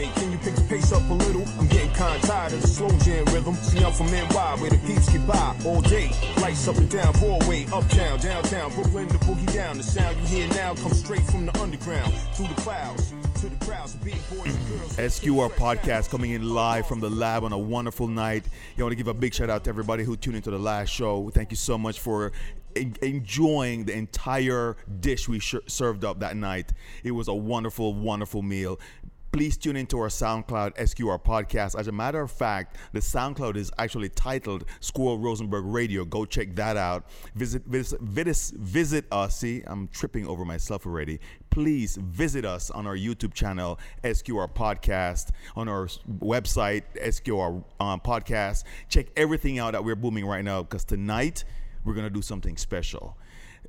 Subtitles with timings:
[0.00, 1.44] DJ, can you pick the pace up a little?
[1.58, 3.54] I'm getting kinda tired of the slow jam rhythm.
[3.54, 6.10] See, I'm from NY, where the peeps get by all day.
[6.40, 9.76] Lights up and down, Broadway, uptown, downtown, Brooklyn, the boogie down.
[9.76, 13.64] The sound you hear now comes straight from the underground, through the clouds, to the
[13.64, 14.96] crowds, big boys and girls.
[14.96, 18.44] SQR podcast coming in live from the lab on a wonderful night.
[18.78, 20.88] I want to give a big shout out to everybody who tuned into the last
[20.88, 21.30] show.
[21.30, 22.32] Thank you so much for
[23.02, 26.72] enjoying the entire dish we sh- served up that night.
[27.02, 28.78] It was a wonderful, wonderful meal.
[29.32, 31.78] Please tune into our SoundCloud SQR podcast.
[31.78, 36.04] As a matter of fact, the SoundCloud is actually titled Squirrel Rosenberg Radio.
[36.04, 37.08] Go check that out.
[37.36, 39.38] Visit visit visit, visit us.
[39.38, 41.20] See, I'm tripping over myself already.
[41.50, 45.86] Please visit us on our YouTube channel SQR Podcast, on our
[46.18, 48.64] website SQR um, Podcast.
[48.88, 51.44] Check everything out that we're booming right now because tonight
[51.84, 53.16] we're gonna do something special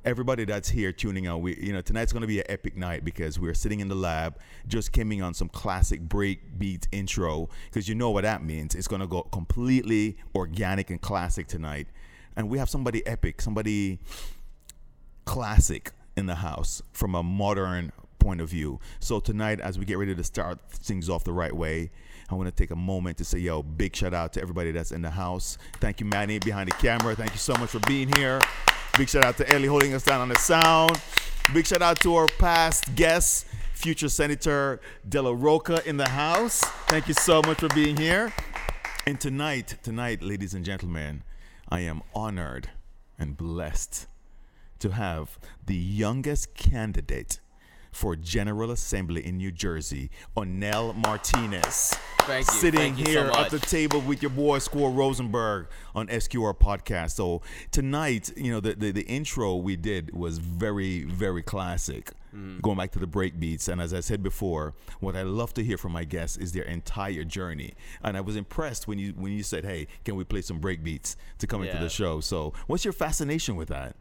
[0.04, 3.38] everybody that's here tuning out we you know tonight's to be an epic night because
[3.38, 7.48] we're sitting in the lab just coming on some classic break beat intro.
[7.66, 8.74] Because you know what that means.
[8.74, 11.88] It's to go completely organic and classic tonight.
[12.36, 13.98] And we have somebody epic somebody
[15.24, 18.80] classic in the house from a modern point of view.
[19.00, 21.90] So tonight, as we get ready to start things off the right way,
[22.32, 24.90] I want to take a moment to say, yo, big shout out to everybody that's
[24.90, 25.58] in the house.
[25.80, 27.14] Thank you, Manny, behind the camera.
[27.14, 28.40] Thank you so much for being here.
[28.96, 30.98] Big shout out to Ellie holding us down on the sound.
[31.52, 36.60] Big shout out to our past guests, future Senator De La Roca in the house.
[36.88, 38.32] Thank you so much for being here.
[39.06, 41.24] And tonight, tonight, ladies and gentlemen,
[41.68, 42.70] I am honored
[43.18, 44.06] and blessed
[44.78, 47.40] to have the youngest candidate
[47.92, 51.94] for General Assembly in New Jersey, Onel Martinez.
[52.22, 52.52] Thank you.
[52.54, 56.56] Sitting Thank you so here at the table with your boy Score Rosenberg on SQR
[56.58, 57.12] podcast.
[57.12, 62.12] So tonight, you know, the, the, the intro we did was very, very classic.
[62.34, 62.62] Mm.
[62.62, 63.68] Going back to the break beats.
[63.68, 66.64] And as I said before, what I love to hear from my guests is their
[66.64, 67.74] entire journey.
[68.02, 70.82] And I was impressed when you when you said, Hey, can we play some break
[70.82, 72.20] beats to come into the show?
[72.20, 73.96] So what's your fascination with that?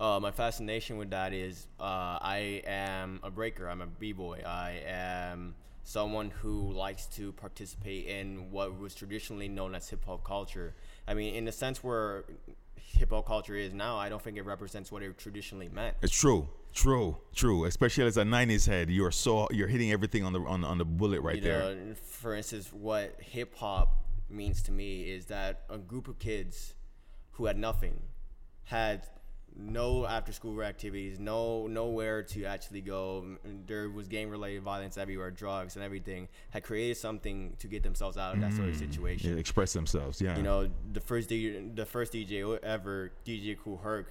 [0.00, 3.68] Uh, my fascination with that is uh, I am a breaker.
[3.68, 4.42] I'm a b-boy.
[4.46, 10.24] I am someone who likes to participate in what was traditionally known as hip hop
[10.24, 10.74] culture.
[11.06, 12.24] I mean, in the sense where
[12.76, 15.96] hip hop culture is now, I don't think it represents what it traditionally meant.
[16.00, 16.48] It's true.
[16.72, 17.64] True, true.
[17.64, 20.84] Especially as a '90s head, you're so you're hitting everything on the on, on the
[20.84, 21.74] bullet right you there.
[21.74, 26.74] know, for instance, what hip hop means to me is that a group of kids
[27.32, 28.00] who had nothing
[28.64, 29.04] had
[29.60, 33.24] no after school activities, no nowhere to actually go.
[33.66, 36.28] There was gang related violence everywhere, drugs and everything.
[36.50, 38.90] Had created something to get themselves out of that sort of mm-hmm.
[38.90, 39.32] situation.
[39.32, 40.20] Yeah, express themselves.
[40.20, 40.36] Yeah.
[40.36, 44.08] You know, the first DJ, the first DJ ever, DJ Kool Herc,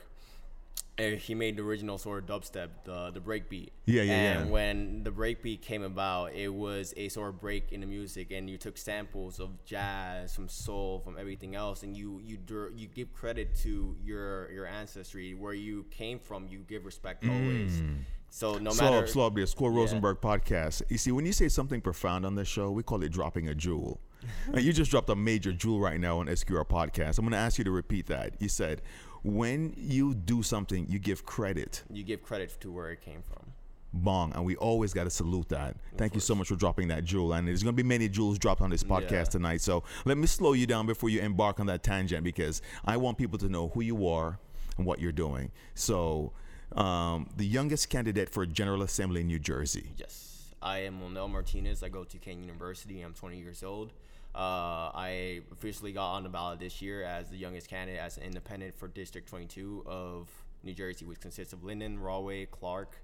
[1.00, 3.72] he made the original sort of dubstep, the the break beat.
[3.86, 4.52] Yeah, yeah, and yeah.
[4.52, 8.32] when the break beat came about, it was a sort of break in the music,
[8.32, 12.38] and you took samples of jazz, from soul, from everything else, and you you
[12.76, 16.48] you give credit to your your ancestry, where you came from.
[16.48, 17.81] You give respect always.
[17.81, 17.98] Mm.
[18.31, 19.46] So no slow matter up, slow up, there.
[19.48, 20.84] Score Rosenberg podcast.
[20.90, 23.56] You see, when you say something profound on this show, we call it dropping a
[23.56, 24.00] jewel.
[24.54, 27.18] and you just dropped a major jewel right now on SQR podcast.
[27.18, 28.34] I'm going to ask you to repeat that.
[28.40, 28.81] You said,
[29.24, 31.84] when you do something, you give credit.
[31.91, 33.52] you give credit to where it came from.
[33.91, 35.75] Bong, and we always got to salute that.
[35.97, 37.34] Thank you so much for dropping that jewel.
[37.34, 39.24] And there's going to be many jewels dropped on this podcast Yeah.
[39.24, 39.62] tonight.
[39.62, 43.18] So let me slow you down before you embark on that tangent because I want
[43.18, 44.38] people to know who you are
[44.78, 45.51] and what you're doing.
[45.74, 46.34] So,
[46.75, 49.90] um, the youngest candidate for General Assembly in New Jersey.
[49.97, 51.81] Yes, I am Onel Martinez.
[51.81, 53.01] I go to Kean University.
[53.01, 53.91] I'm 20 years old.
[54.36, 58.24] Uh, I officially got on the ballot this year as the youngest candidate as an
[58.24, 60.30] independent for District 22 of
[60.64, 62.98] New Jersey, which consists of Linden, Rahway, Clark,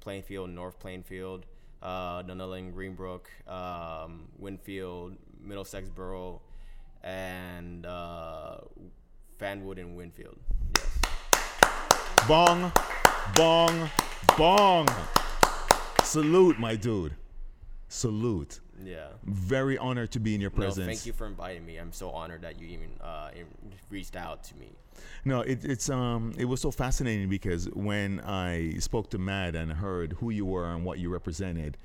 [0.00, 1.46] Plainfield, North Plainfield,
[1.82, 6.42] uh, Dunellen, Greenbrook, um, Winfield, Middlesex Borough,
[7.02, 8.58] and uh,
[9.38, 10.36] Fanwood and Winfield.
[10.76, 12.26] Yes.
[12.28, 12.72] Bong,
[13.34, 13.90] bong,
[14.36, 14.88] bong.
[16.02, 17.14] Salute, my dude.
[17.88, 18.60] Salute.
[18.84, 19.08] Yeah.
[19.24, 20.86] Very honored to be in your No, presence.
[20.86, 21.76] thank you for inviting me.
[21.78, 23.30] I'm so honored that you even uh,
[23.90, 24.68] reached out to me.
[25.24, 29.72] No, it, it's um, it was so fascinating because when I spoke to Matt and
[29.72, 31.76] heard who you were and what you represented,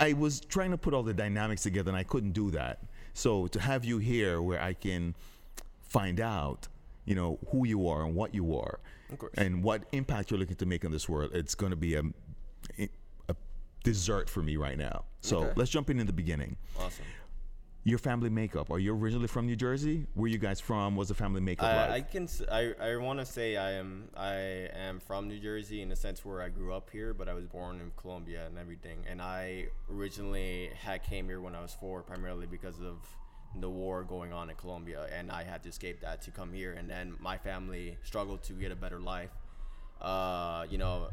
[0.00, 2.80] I- was trying to put all the dynamics together and I couldn't do that.
[3.14, 5.14] So to have you here, where I can
[5.80, 6.68] find out,
[7.04, 8.78] you know, who you are and what you are,
[9.10, 9.32] Of course.
[9.36, 12.02] and what impact you're looking to make in this world, it's going to be a
[13.92, 15.04] dessert for me right now.
[15.20, 15.52] So Okay.
[15.56, 16.56] let's jump in in the beginning.
[16.78, 17.04] Awesome.
[17.84, 18.70] your family makeup.
[18.70, 20.06] Are you originally from New Jersey?
[20.12, 20.94] Where you guys from?
[20.94, 22.10] Was the family makeup I, I like?
[22.10, 24.34] can s- I, I want to say I am I
[24.88, 27.46] am from New Jersey in the sense where I grew up here, but I was
[27.46, 28.98] born in Colombia and everything.
[29.10, 32.96] And I originally had came here when I was four, primarily because of
[33.58, 36.72] the war going on in Colombia, and I had to escape that to come here.
[36.74, 39.30] And then my family struggled to get a better life.
[40.00, 41.08] Uh, you know,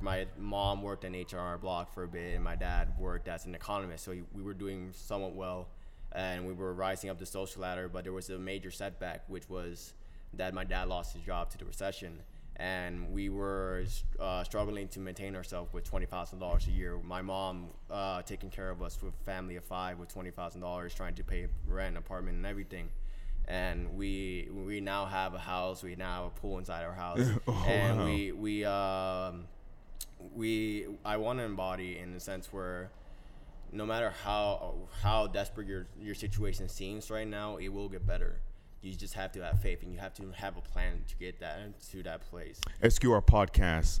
[0.00, 3.54] my mom worked in HR block for a bit, and my dad worked as an
[3.54, 4.04] economist.
[4.04, 5.68] So we were doing somewhat well,
[6.12, 7.88] and we were rising up the social ladder.
[7.88, 9.92] But there was a major setback, which was
[10.34, 12.20] that my dad lost his job to the recession,
[12.56, 13.84] and we were
[14.18, 16.96] uh, struggling to maintain ourselves with twenty thousand dollars a year.
[17.04, 20.62] My mom uh, taking care of us with a family of five with twenty thousand
[20.62, 22.88] dollars, trying to pay rent, apartment, and everything
[23.50, 25.82] and we we now have a house.
[25.82, 28.04] We now have a pool inside our house, Oh, and wow.
[28.06, 29.48] we we um
[30.34, 32.90] we I want to embody in the sense where
[33.72, 38.40] no matter how how desperate your your situation seems right now, it will get better.
[38.82, 41.40] You just have to have faith, and you have to have a plan to get
[41.40, 42.60] that to that place.
[42.82, 44.00] SQR podcast.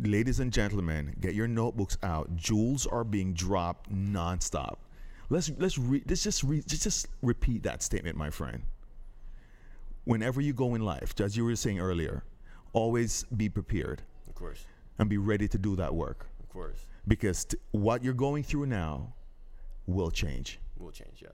[0.00, 2.36] Ladies and gentlemen, get your notebooks out.
[2.36, 4.76] Jewels are being dropped nonstop.
[5.30, 8.62] Let's let's re, let's just re, just just repeat that statement, my friend.
[10.08, 12.24] Whenever you go in life, as you were saying earlier,
[12.72, 14.64] always be prepared Of course,
[14.98, 18.64] and be ready to do that work of course, because t- what you're going through
[18.66, 19.12] now
[19.86, 20.60] will change.
[20.78, 21.20] will change.
[21.20, 21.28] Yeah,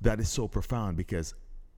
[0.00, 1.32] That is so profound because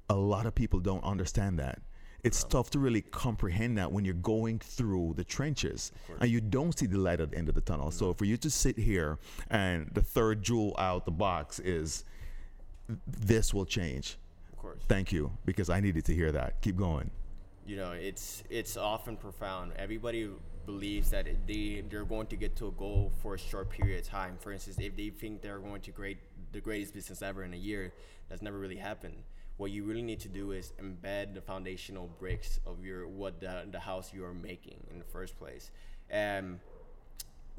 [0.09, 1.83] a lot of people don't understand that.
[2.23, 6.73] It's tough to really comprehend that when you're going through the trenches and you don't
[6.79, 7.91] see the light at the end of the tunnel.
[7.91, 9.19] So for you to sit here
[9.51, 12.05] and the third jewel out the box is
[13.07, 14.17] this will change.
[14.75, 14.87] Course.
[14.89, 16.61] Thank you because I needed to hear that.
[16.63, 17.11] Keep going.
[17.67, 20.29] you know it's it's often profound everybody
[20.67, 24.07] believes that they they're going to get to a goal for a short period of
[24.07, 26.19] time for instance if they think they're going to create
[26.53, 27.91] the greatest business ever in a year
[28.29, 29.17] that's never really happened
[29.57, 33.55] what you really need to do is embed the foundational bricks of your what the,
[33.71, 35.71] the house you are making in the first place
[36.11, 36.61] and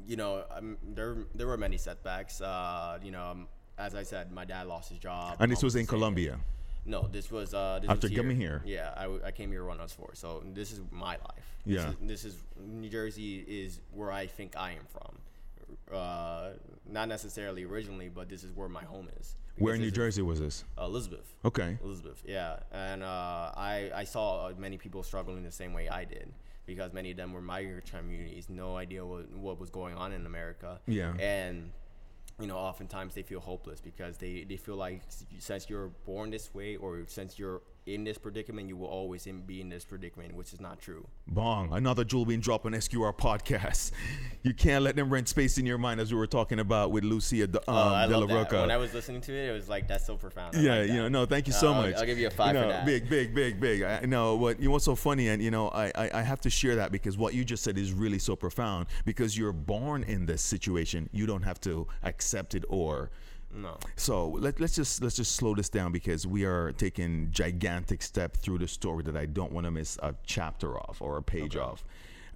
[0.06, 3.48] you know um, there there were many setbacks uh, you know um,
[3.86, 5.86] as i said my dad lost his job And this was in.
[5.86, 6.38] Colombia.
[6.86, 8.62] No, this was uh, this After was coming here?
[8.64, 11.56] Yeah, I, w- I came here when I was four, so this is my life.
[11.64, 11.76] Yeah.
[11.76, 15.18] This is, this is New Jersey is where I think I am from.
[15.92, 16.50] Uh,
[16.88, 19.34] not necessarily originally, but this is where my home is.
[19.58, 20.64] Where in New Jersey was this?
[20.78, 21.34] Elizabeth.
[21.44, 21.78] Okay.
[21.82, 26.04] Elizabeth, yeah, and uh, I I saw uh, many people struggling the same way I
[26.04, 26.32] did
[26.66, 30.26] because many of them were migrant communities, no idea what what was going on in
[30.26, 30.78] America.
[30.86, 31.14] Yeah.
[31.18, 31.70] and
[32.40, 35.02] you know, oftentimes they feel hopeless because they they feel like
[35.38, 39.40] since you're born this way or since you're in this predicament, you will always in,
[39.42, 41.06] be in this predicament, which is not true.
[41.28, 43.92] Bong, another jewel being dropped on SQR podcast.
[44.42, 47.04] You can't let them rent space in your mind, as we were talking about with
[47.04, 48.32] Lucia De, um, Uh, I De La.
[48.32, 48.60] Roca.
[48.60, 50.56] When I was listening to it, it was like that's so profound.
[50.56, 51.94] I yeah, like you know, no, thank you so Uh, I'll- much.
[51.96, 52.86] I'll give you a five you for that.
[52.86, 53.82] Big, big, big, big.
[53.82, 54.72] I know what you know.
[54.72, 57.34] What's so funny, and you know, I, I I have to share that because what
[57.34, 58.86] you just said is really so profound.
[59.04, 63.10] Because you're born in this situation, you don't have to accept it or.
[63.56, 63.78] No.
[63.96, 68.36] So let, let's just let's just slow this down because we are taking gigantic step
[68.36, 71.56] through the story that I don't want to miss a chapter off or a page
[71.56, 71.82] off.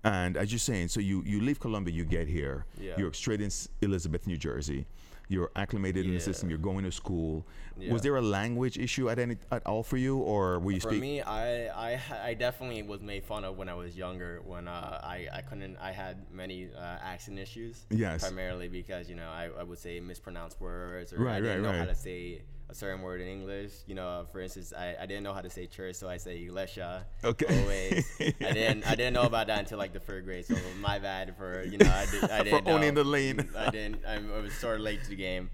[0.02, 2.94] And as you're saying, so you you leave Colombia, you get here, Yeah.
[2.96, 3.50] you're straight in
[3.82, 4.86] Elizabeth, New Jersey.
[5.30, 6.50] You're acclimated in the system.
[6.50, 7.46] You're going to school.
[7.78, 7.92] Yeah.
[7.92, 10.88] Was there a language issue at any at all for you, or were you For
[10.90, 11.00] speak?
[11.00, 12.00] me, I, I
[12.30, 14.42] I definitely was made fun of when I was younger.
[14.44, 16.80] When uh, I I couldn't I had many uh,
[17.12, 17.86] accent issues.
[17.90, 18.22] Yes.
[18.22, 21.72] Primarily because you know I, I would say mispronounced words or Right, I didn't right,
[21.72, 23.72] know how to say a certain word in English.
[23.86, 26.38] You know, for instance, I, I didn't know how to say church, so I say
[26.42, 27.04] iglesia.
[27.24, 27.46] Okay.
[27.62, 28.06] Always.
[28.20, 30.46] I didn't I didn't know about that until like the third grade.
[30.46, 33.02] So my bad for you know I, did, I For didn't owning know.
[33.02, 33.48] the lane.
[33.58, 34.04] I didn't.
[34.06, 35.50] I, I was sort of late to the game,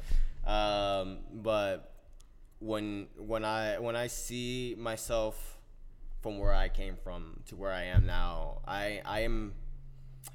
[0.46, 1.92] um, but
[2.60, 5.58] when when I when I see myself
[6.22, 9.54] from where I came from to where I am now, I I am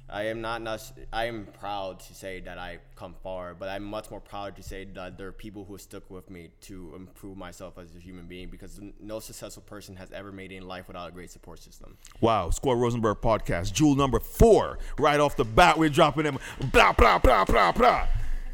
[0.08, 3.82] I am not nec- I am proud to say that I come far, but I'm
[3.82, 7.38] much more proud to say that there are people who stuck with me to improve
[7.38, 10.86] myself as a human being because no successful person has ever made it in life
[10.86, 11.96] without a great support system.
[12.20, 14.78] Wow, Squad Rosenberg podcast, jewel number four.
[14.98, 16.38] Right off the bat, we're dropping them.
[16.72, 18.06] Blah blah blah blah blah.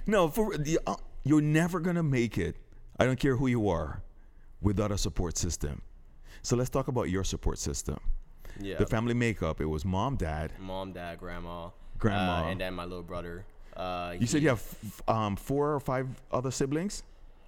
[0.07, 2.57] No, for uh, you're never gonna make it.
[3.01, 4.03] I don't care who you are,
[4.61, 5.83] without a support system.
[6.43, 7.99] So let's talk about your support system.
[8.61, 8.77] Yeah.
[8.79, 9.61] The family makeup.
[9.61, 10.53] It was mom, dad.
[10.59, 12.45] Mom, dad, grandma, Grandma.
[12.47, 13.45] uh, and then my little brother.
[13.77, 17.03] Uh, You said you have f- um, four or five other siblings.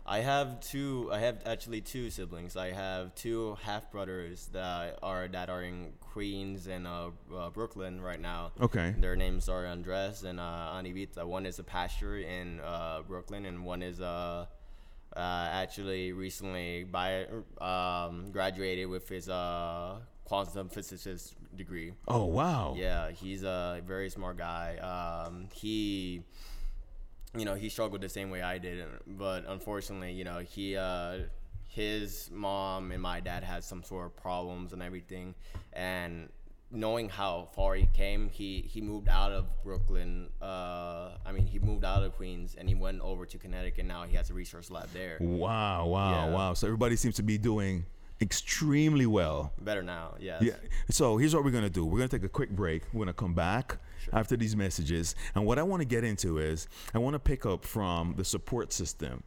[0.06, 1.08] I have two.
[1.12, 2.56] I have actually two siblings.
[2.56, 8.00] I have two half brothers that are that are in Queens and uh, uh, Brooklyn
[8.00, 8.50] right now.
[8.60, 8.94] Okay.
[8.98, 11.24] Their names are Andres and uh, Anivita.
[11.24, 14.46] One is a pastor in uh, Brooklyn, and one is uh,
[15.10, 17.26] Uh, actually, recently by
[17.60, 19.98] um, graduated with his uh,
[20.30, 21.92] quantum physicist degree.
[22.06, 22.74] Oh wow.
[22.78, 24.76] Yeah, he's a very smart guy.
[24.78, 26.22] Um, he,
[27.36, 31.18] you know, he struggled the same way I did, but unfortunately, you know, he, uh,
[31.66, 35.34] his mom and my dad had some sort of problems and everything,
[35.72, 36.28] and
[36.70, 40.28] knowing how far he came, he he moved out of Brooklyn.
[40.40, 43.84] Uh, I mean, he moved out of Queens and he went over to Connecticut.
[43.84, 45.16] Now he has a research lab there.
[45.20, 46.32] Wow, wow, Yeah.
[46.32, 46.54] wow.
[46.54, 47.84] So everybody seems to be doing
[48.20, 49.52] extremely well.
[49.60, 50.42] Better now, yes.
[50.42, 50.54] Yeah.
[50.90, 51.84] So here's what we're gonna do.
[51.86, 52.82] We're gonna take a quick break.
[52.92, 53.78] We're gonna come back
[54.12, 57.46] after these messages, and what I want to get into is I want to pick
[57.46, 59.22] up from the support system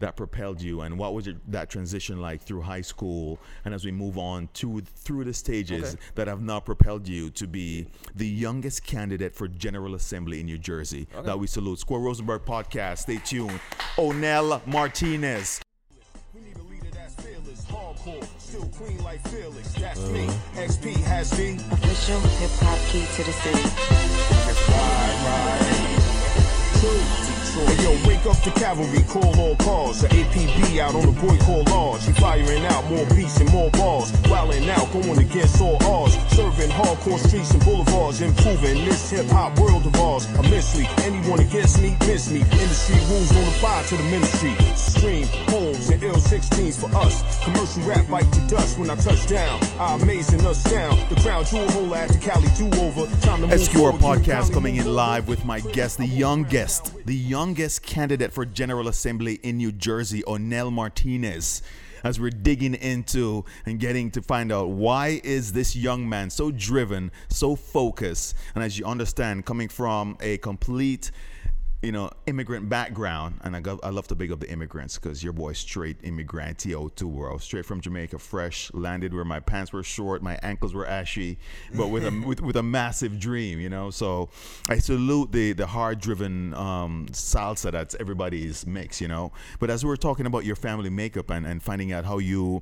[0.00, 3.84] that propelled you, and what was your, that transition like through high school, and as
[3.84, 6.02] we move on to through the stages Okay.
[6.14, 10.58] that have now propelled you to be the youngest candidate for General Assembly in New
[10.58, 11.08] Jersey.
[11.24, 11.80] That we salute.
[11.80, 12.98] Square Rosenberg podcast.
[12.98, 13.58] Stay tuned.
[13.96, 15.60] Onel Martinez.
[19.02, 19.72] Like fearless.
[19.74, 20.26] That's me.
[20.26, 20.60] Uh-huh.
[20.60, 23.62] XP has the Official hip hop key to the city.
[27.88, 30.02] Yo, wake up the cavalry, call all cars.
[30.02, 32.04] The APB out on the boy called large.
[32.04, 34.12] He firing out more beats and more balls.
[34.28, 36.12] Wilding out, going against all odds.
[36.36, 38.20] Serving hardcore streets and boulevards.
[38.20, 40.26] Improving this hip hop world of ours.
[40.38, 40.86] Immensely.
[40.98, 42.40] Anyone against me, miss me.
[42.40, 44.52] Industry rules don't apply to the ministry.
[44.76, 47.24] Stream, homes, and ill 16s for us.
[47.42, 49.60] Commercial rap bite to dust when I touch down.
[49.80, 50.94] I amazing us down.
[51.08, 53.06] The crown jewel hole at the Cali do over.
[53.22, 58.32] Time to SQR podcast coming in live with my guest, the youngest, the youngest candidate
[58.32, 61.62] for General Assembly in New Jersey, Onel Martinez.
[62.04, 66.52] As we're digging into and getting to find out why is this young man so
[66.52, 71.10] driven, so focused, and as you understand, coming from a complete
[71.82, 75.22] you know, immigrant background, and I, go, I love to big up the immigrants because
[75.22, 79.84] your boy straight immigrant TO2 world, straight from Jamaica, fresh, landed where my pants were
[79.84, 81.38] short, my ankles were ashy,
[81.76, 83.90] but with a with, with a massive dream, you know.
[83.90, 84.28] So
[84.68, 89.30] I salute the the hard driven um, salsa that's everybody's mix, you know.
[89.60, 92.60] But as we were talking about your family makeup and, and finding out how you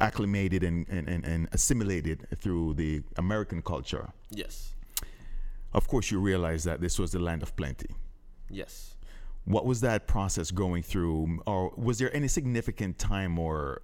[0.00, 4.74] acclimated and, and, and, and assimilated through the American culture, Yes.
[5.72, 7.88] of course you realize that this was the land of plenty.
[8.50, 8.96] Yes.
[9.44, 13.82] What was that process going through, or was there any significant time or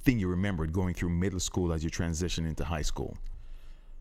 [0.00, 3.16] thing you remembered going through middle school as you transitioned into high school?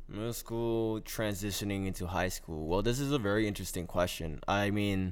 [0.07, 2.67] Middle school transitioning into high school.
[2.67, 4.39] Well, this is a very interesting question.
[4.47, 5.11] I mean,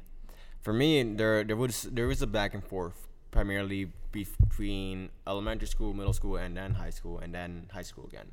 [0.61, 5.93] for me, there there was there was a back and forth primarily between elementary school,
[5.93, 8.31] middle school, and then high school, and then high school again.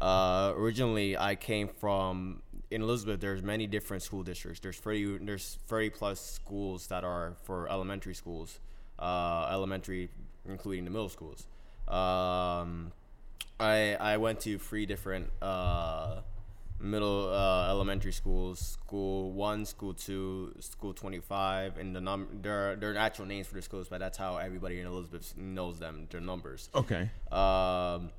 [0.00, 3.20] Uh, originally, I came from in Elizabeth.
[3.20, 4.60] There's many different school districts.
[4.60, 8.60] There's 30 there's 30 plus schools that are for elementary schools,
[8.98, 10.10] uh, elementary
[10.46, 11.46] including the middle schools.
[11.86, 12.92] Um,
[13.60, 16.20] I I went to three different uh,
[16.80, 18.60] middle uh, elementary schools.
[18.60, 23.26] School one, school two, school twenty five, and the num there are, there are actual
[23.26, 26.06] names for the schools, but that's how everybody in Elizabeth knows them.
[26.10, 26.68] Their numbers.
[26.74, 27.10] Okay.
[27.32, 28.10] Um,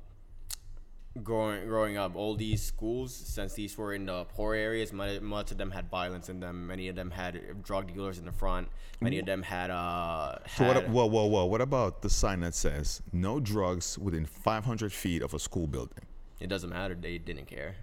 [1.22, 5.50] growing growing up, all these schools, since these were in the poor areas, much, much
[5.50, 6.66] of them had violence in them.
[6.66, 8.68] Many of them had drug dealers in the front.
[9.00, 10.36] Many of them had uh.
[10.56, 10.88] So what?
[10.88, 11.44] Whoa, whoa, whoa!
[11.46, 16.04] What about the sign that says "No drugs within 500 feet of a school building"?
[16.38, 16.94] It doesn't matter.
[16.94, 17.76] They didn't care.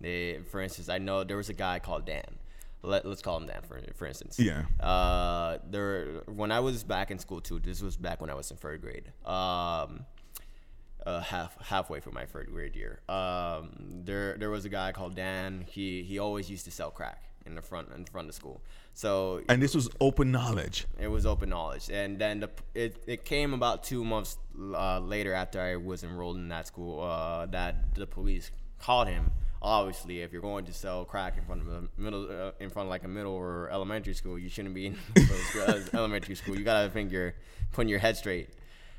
[0.00, 2.38] They, for instance, I know there was a guy called Dan.
[2.82, 4.38] Let, let's call him Dan for for instance.
[4.38, 4.64] Yeah.
[4.78, 7.58] Uh, there when I was back in school too.
[7.58, 9.10] This was back when I was in third grade.
[9.24, 10.04] Um,
[11.06, 13.00] uh, half halfway through my third grade year.
[13.08, 15.64] Um, there there was a guy called Dan.
[15.68, 18.62] He he always used to sell crack in the front in front of school.
[18.94, 20.86] So And this was open knowledge.
[20.98, 25.34] it was open knowledge, and then the, it it came about two months uh, later
[25.34, 29.30] after I was enrolled in that school uh, that the police caught him.
[29.60, 32.86] Obviously, if you're going to sell crack in front of a middle, uh, in front
[32.86, 34.98] of like a middle or elementary school, you shouldn't be in
[35.94, 36.56] elementary school.
[36.56, 37.34] You gotta think you're
[37.72, 38.50] putting your head straight.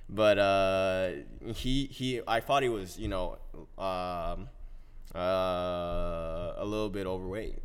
[0.10, 1.10] But uh,
[1.54, 3.38] he he, I thought he was you know
[3.78, 4.50] um,
[5.16, 7.58] uh, a little bit overweight.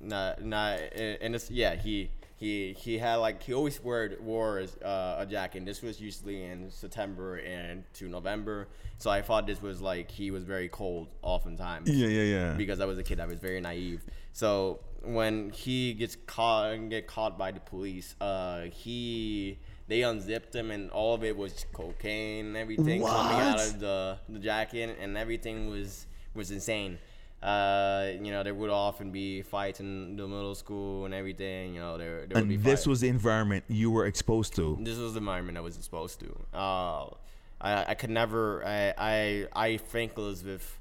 [0.00, 5.16] Not not and it's yeah he he he had like he always wore wore uh,
[5.18, 5.58] a jacket.
[5.58, 8.68] And this was usually in September and to November.
[8.98, 11.88] So I thought this was like he was very cold oftentimes.
[11.88, 12.52] Yeah, yeah, yeah.
[12.52, 14.04] Because I was a kid, I was very naive.
[14.32, 20.54] So when he gets caught and get caught by the police, uh, he they unzipped
[20.54, 24.96] him and all of it was cocaine and everything coming out of the the jacket
[25.00, 26.98] and everything was was insane.
[27.42, 31.74] uh, you know, there would often be fights in the middle school and everything.
[31.74, 34.76] You know, there, there would be And this was the environment you were exposed to.
[34.80, 36.28] this was the environment I was exposed to.
[36.52, 37.04] Uh,
[37.60, 38.64] I, I could never.
[38.66, 40.78] I, I I thank Elizabeth.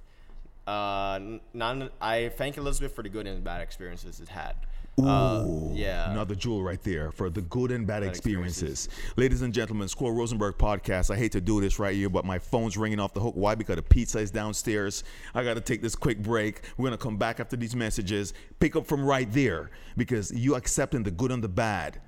[0.68, 4.56] Uh, n- not I thank Elizabeth for the good and bad experiences it had.
[5.02, 6.10] Uh, yeah.
[6.12, 8.90] Another jewel right there for the good and bad Bad experiences.
[9.18, 11.12] Ladies and gentlemen, Squirrel Rosenberg podcast.
[11.12, 13.36] I hate to do this right here, but my phone's ringing off the hook.
[13.36, 13.56] Why?
[13.56, 15.04] Because the pizza is downstairs.
[15.34, 16.62] I got to take this quick break.
[16.78, 18.34] We're going to come back after these messages.
[18.60, 22.02] Pick up from right there because you accepting the good and the bad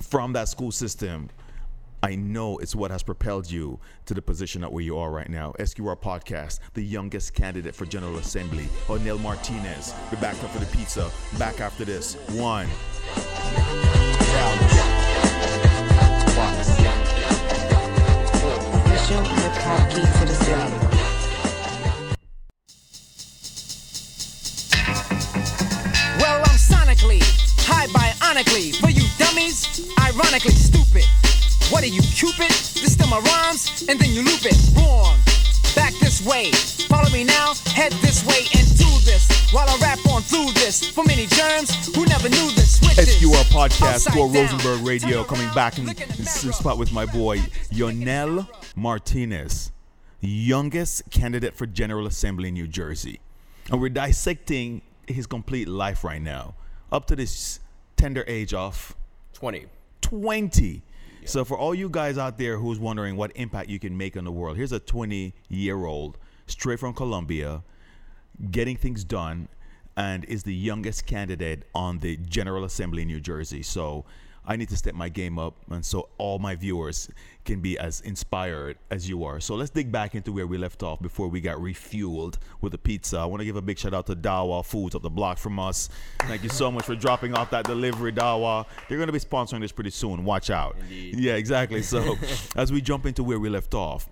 [0.00, 1.28] from that school system.
[2.04, 5.30] I know it's what has propelled you to the position at where you are right
[5.30, 5.52] now.
[5.60, 9.94] SQR Podcast, the youngest candidate for General Assembly, Onel Martinez.
[10.10, 11.12] We're back up for the pizza.
[11.38, 12.16] Back after this.
[12.30, 12.66] One.
[12.66, 13.32] The.
[26.18, 27.22] Well, I'm sonically,
[27.60, 28.74] high bionically.
[28.80, 31.04] For you dummies, ironically stupid.
[31.72, 32.50] What are you, Cupid?
[32.50, 34.54] This still my rhymes, and then you loop it.
[34.76, 35.18] Wrong.
[35.74, 36.52] Back this way.
[36.52, 39.26] Follow me now, head this way and do this.
[39.52, 40.86] While I rap on through this.
[40.90, 42.78] For many germs who never knew this.
[42.78, 43.16] Switches.
[43.16, 44.52] SQR Podcast, Upside for down.
[44.52, 47.38] Rosenberg Radio, Turn coming back in look the this spot with my boy,
[47.72, 49.72] Onel Martinez,
[50.20, 53.18] youngest candidate for General Assembly in New Jersey.
[53.70, 56.54] And we're dissecting his complete life right now,
[56.92, 57.60] up to this
[57.96, 58.94] tender age of
[59.32, 59.68] Twenty.
[60.02, 60.82] 20.
[61.24, 64.24] So for all you guys out there who's wondering what impact you can make on
[64.24, 67.62] the world, here's a 20 year old straight from Colombia
[68.50, 69.48] getting things done
[69.96, 73.62] and is the youngest candidate on the General Assembly in New Jersey.
[73.62, 74.04] So
[74.44, 77.08] I need to step my game up and so all my viewers
[77.44, 79.38] can be as inspired as you are.
[79.38, 82.78] So let's dig back into where we left off before we got refueled with the
[82.78, 83.18] pizza.
[83.18, 85.60] I want to give a big shout out to Dawa Foods up the block from
[85.60, 85.88] us.
[86.20, 88.66] Thank you so much for dropping off that delivery, Dawa.
[88.88, 90.24] They're going to be sponsoring this pretty soon.
[90.24, 90.76] Watch out.
[90.80, 91.20] Indeed.
[91.20, 91.82] Yeah, exactly.
[91.82, 92.16] So
[92.56, 94.08] as we jump into where we left off,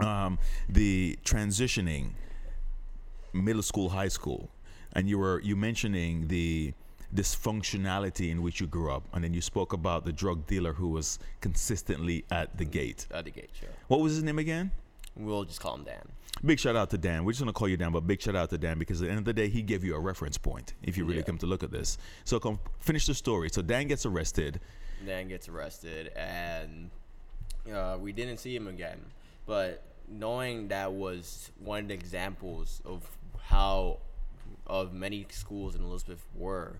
[0.00, 2.10] um, the transitioning
[3.32, 4.50] middle school, high school,
[4.94, 6.72] and you were you mentioning the
[7.14, 10.88] dysfunctionality in which you grew up, and then you spoke about the drug dealer who
[10.88, 13.06] was consistently at the gate.
[13.10, 13.68] At the gate, sure.
[13.88, 14.70] What was his name again?
[15.16, 16.06] We'll just call him Dan.
[16.44, 17.24] Big shout out to Dan.
[17.24, 19.10] We're just gonna call you Dan, but big shout out to Dan because at the
[19.10, 21.24] end of the day, he gave you a reference point if you really Yeah.
[21.24, 21.98] come to look at this.
[22.24, 23.50] So come finish the story.
[23.50, 24.60] So Dan gets arrested.
[25.04, 26.90] Dan gets arrested, and
[27.72, 29.00] uh, we didn't see him again.
[29.46, 33.02] But knowing that was one of the examples of
[33.42, 33.98] how
[34.66, 36.78] of many schools in Elizabeth were,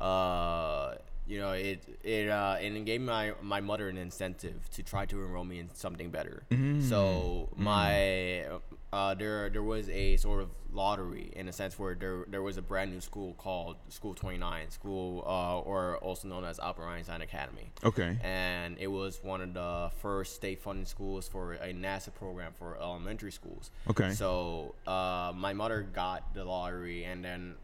[0.00, 0.94] uh,
[1.26, 5.06] you know, it it uh, and it gave my my mother an incentive to try
[5.06, 6.42] to enroll me in something better.
[6.88, 8.46] So my
[8.92, 12.56] uh, there there was a sort of lottery in a sense where there there was
[12.56, 17.22] a brand new school called School 29, school uh, or also known as Albert Einstein
[17.22, 17.70] Academy.
[17.84, 18.18] Okay.
[18.22, 22.76] And it was one of the first state funded schools for a NASA program for
[22.80, 23.70] elementary schools.
[23.88, 24.12] Okay.
[24.12, 27.54] So uh, my mother got the lottery, and then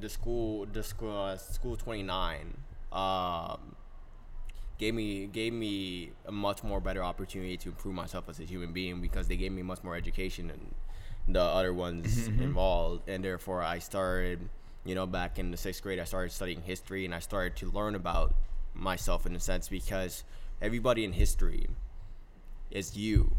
[0.00, 2.56] the school, the school, uh, school 29,
[2.92, 3.76] um,
[4.78, 8.72] gave me gave me a much more better opportunity to improve myself as a human
[8.72, 10.74] being because they gave me much more education than
[11.28, 14.48] the other ones involved, and therefore I started,
[14.84, 17.70] you know, back in the sixth grade, I started studying history, and I started to
[17.70, 18.34] learn about
[18.74, 20.24] myself in a sense because
[20.62, 21.66] everybody in history
[22.70, 23.32] is you.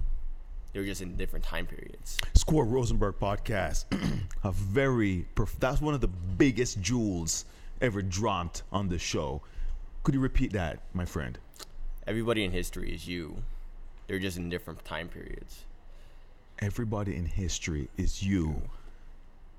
[0.73, 2.17] They're just in different time periods.
[2.36, 3.86] Score Rosenberg podcast.
[4.43, 7.45] a very prof- that's one of the biggest jewels
[7.82, 9.41] ever dropped on the show.
[10.03, 11.38] Could you repeat that, my friend?
[12.05, 13.38] Everybody in history is you.
[14.08, 15.65] They're just in different time periods.
[16.60, 18.62] Everybody in history is you.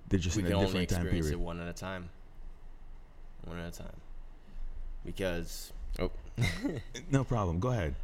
[0.09, 1.41] They're just we in a only different time experience period.
[1.41, 2.09] it one at a time.
[3.45, 3.97] One at a time.
[5.05, 6.11] Because oh,
[7.11, 7.59] No problem.
[7.61, 7.95] Go ahead.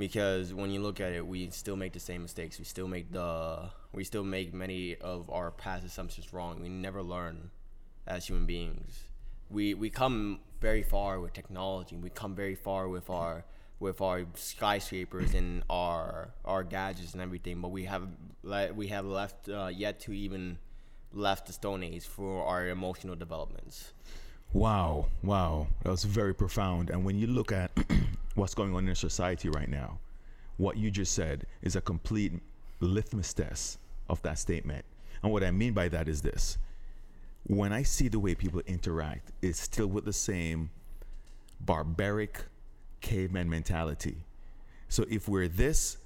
[0.00, 2.58] Because when you look at it, we still make the same mistakes.
[2.58, 6.60] We still make the we still make many of our past assumptions wrong.
[6.62, 7.50] We never learn
[8.06, 9.04] as human beings.
[9.50, 11.96] We we come very far with technology.
[11.96, 13.44] We come very far with our
[13.78, 17.60] with our skyscrapers and our our gadgets and everything.
[17.60, 18.08] But we have
[18.42, 20.58] le- we have left uh, yet to even
[21.12, 23.92] left the stone age for our emotional developments.
[24.52, 26.90] Wow, wow, that was very profound.
[26.90, 27.70] And when you look at
[28.34, 29.98] what's going on in society right now,
[30.56, 32.32] what you just said is a complete
[32.80, 34.84] litmus test of that statement.
[35.22, 36.58] And what I mean by that is this
[37.46, 40.70] when I see the way people interact, it's still with the same
[41.60, 42.44] barbaric
[43.00, 44.16] caveman mentality.
[44.88, 45.96] So if we're this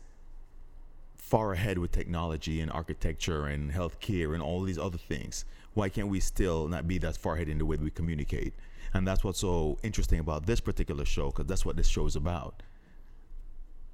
[1.16, 6.08] far ahead with technology and architecture and healthcare and all these other things, why can't
[6.08, 8.52] we still not be that far ahead in the way we communicate?
[8.94, 12.16] And that's what's so interesting about this particular show, because that's what this show is
[12.16, 12.62] about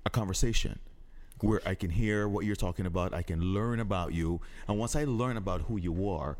[0.06, 0.78] a conversation
[1.40, 4.94] where I can hear what you're talking about, I can learn about you, and once
[4.94, 6.36] I learn about who you are,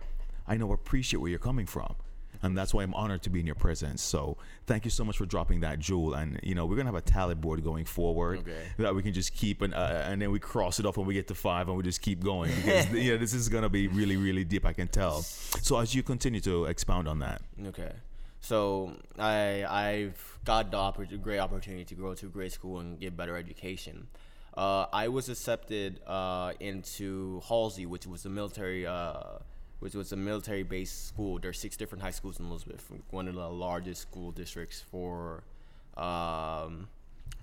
[0.47, 1.95] I know appreciate where you're coming from.
[2.43, 4.01] And that's why I'm honored to be in your presence.
[4.03, 6.15] So thank you so much for dropping that jewel.
[6.15, 8.63] And you know we're gonna have a tally board going forward Okay.
[8.79, 11.13] that we can just keep and uh, and then we cross it off when we
[11.13, 13.89] get to five and we just keep going because you know this is gonna be
[13.89, 14.65] really really deep.
[14.65, 15.21] I can tell.
[15.21, 17.93] So as you continue to expound on that, Okay.
[18.41, 22.99] So I I've got the oppor- great opportunity to go to a great school and
[22.99, 24.09] get better education.
[24.57, 29.39] Uh, I was accepted uh, into Halsey, which was a military, uh,
[29.79, 31.39] which was a military-based school.
[31.39, 35.45] There are six different high schools in Elizabeth, one of the largest school districts for,
[35.97, 36.89] um,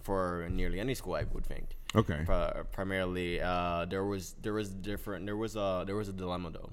[0.04, 1.78] for nearly any school, I would think.
[1.96, 2.24] Okay.
[2.26, 6.52] Pri- primarily, uh, there was there was different there was a there was a dilemma
[6.52, 6.72] though.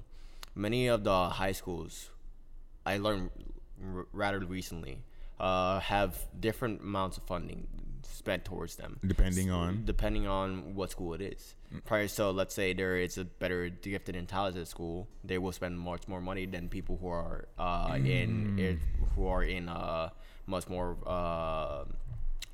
[0.53, 2.09] Many of the high schools
[2.85, 3.29] I learned
[3.95, 4.97] r- rather recently
[5.39, 7.67] uh, have different amounts of funding
[8.03, 9.83] spent towards them, Depending on?
[9.85, 11.55] depending on what school it is.
[11.85, 15.77] Prior, so let's say there is a better gifted and talented school, they will spend
[15.79, 18.79] much more money than people who are uh, in, in
[19.15, 20.09] who are in uh,
[20.47, 20.97] much more.
[21.05, 21.83] Uh,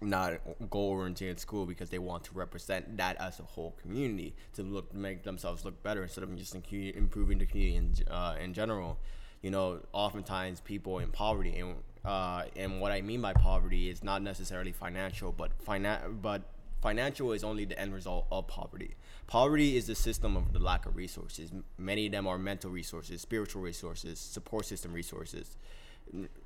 [0.03, 0.33] not
[0.71, 4.91] goal oriented school because they want to represent that as a whole community to look
[4.95, 6.63] make themselves look better instead of just in
[6.95, 7.75] improving the community
[8.07, 8.97] in, uh, in general.
[9.41, 14.03] You know, oftentimes people in poverty and uh, and what I mean by poverty is
[14.03, 16.41] not necessarily financial, but finan- but
[16.81, 18.95] financial is only the end result of poverty.
[19.27, 21.51] Poverty is the system of the lack of resources.
[21.77, 25.55] Many of them are mental resources, spiritual resources, support system resources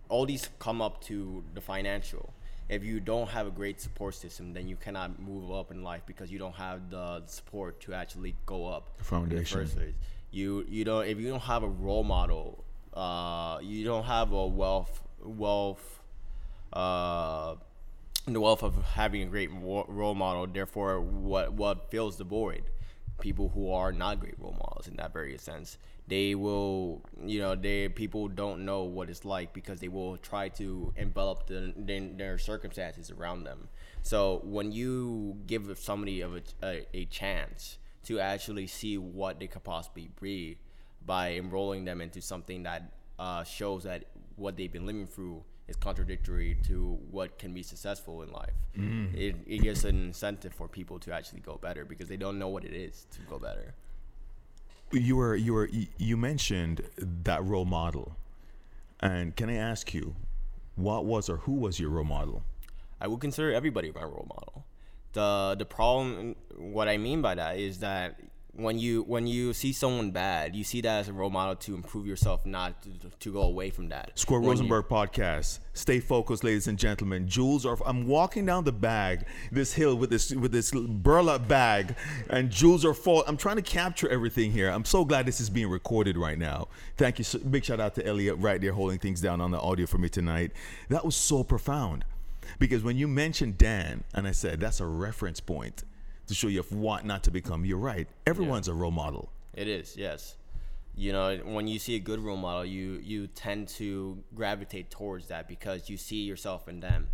[0.10, 2.34] all these come up to the financial.
[2.67, 6.01] If you don't have a great support system, then you cannot move up in life
[6.05, 9.01] because you don't have the support to actually go up.
[9.03, 9.93] Foundation.
[10.31, 12.64] You you don't if you don't have a role model,
[12.95, 15.99] uh, you don't have a wealth wealth,
[16.73, 17.55] uh,
[18.27, 20.47] the wealth of having a great role model.
[20.47, 22.63] Therefore, what what fills the void?
[23.19, 25.77] People who are not great role models in that very sense.
[26.08, 30.49] They will, you know, they people don't know what it's like because they will try
[30.49, 33.69] to envelop the, their, circumstances around them.
[34.03, 39.47] So when you give somebody of a, a, a chance to actually see what they
[39.47, 40.58] could possibly be
[41.06, 45.76] by enrolling them into something that uh, shows that what they've been living through is
[45.76, 48.54] contradictory to what can be successful in life.
[49.15, 52.50] It, it gives an incentive for people to actually go better because they don't know
[52.50, 53.74] what it is to go better.
[54.91, 56.82] you were you were you mentioned
[57.24, 58.15] that role model,
[59.00, 60.15] and can I ask you,
[60.76, 62.44] what was or who was your role model?
[63.02, 64.65] I would consider everybody my role model.
[65.13, 68.20] The the problem what I mean by that is that
[68.58, 71.76] when you when you see someone bad, you see that as a role model to
[71.76, 72.89] improve yourself, not to,
[73.20, 74.12] to go away from that.
[74.18, 75.60] Square When you- Rosenberg podcast.
[75.74, 77.28] Stay focused, ladies and gentlemen.
[77.28, 77.78] Jewels are.
[77.86, 81.96] I'm walking down the bag, this hill with this with this burlap bag,
[82.30, 83.24] and jewels are fall.
[83.28, 84.70] I'm trying to capture everything here.
[84.70, 86.70] I'm so glad this is being recorded right now.
[86.98, 87.26] Thank you.
[87.26, 89.98] So, big shout out to Elliot right there holding things down on the audio for
[89.98, 90.52] me tonight.
[90.89, 92.06] That was so profound,
[92.58, 95.84] because when you mentioned Dan, and I said that's a reference point
[96.28, 97.66] to show you what not to become.
[97.66, 98.08] You're right.
[98.26, 99.32] Everyone's a role model.
[99.54, 100.36] It is, yes.
[100.98, 105.28] You know, when you see a good role model, you you tend to gravitate towards
[105.28, 107.10] that because you see yourself in them.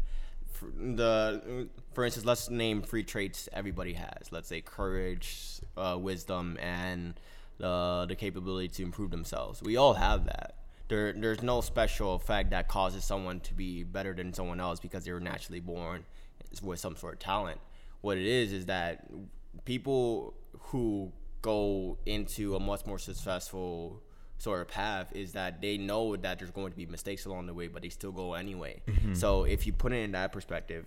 [0.52, 4.32] For the, for instance, let's name three traits everybody has.
[4.32, 7.16] Let's say courage, uh, wisdom, and
[7.58, 9.64] the the capability to improve themselves.
[9.64, 10.58] We all have that.
[10.88, 15.06] There, there's no special effect that causes someone to be better than someone else because
[15.06, 16.04] they were naturally born
[16.62, 17.62] with some sort of talent.
[18.02, 19.06] What it is is that
[19.66, 21.12] people who
[21.42, 24.02] go into a much more successful
[24.38, 27.54] sort of path is that they know that there's going to be mistakes along the
[27.54, 28.82] way, but they still go anyway.
[29.14, 30.86] So if you put it in that perspective,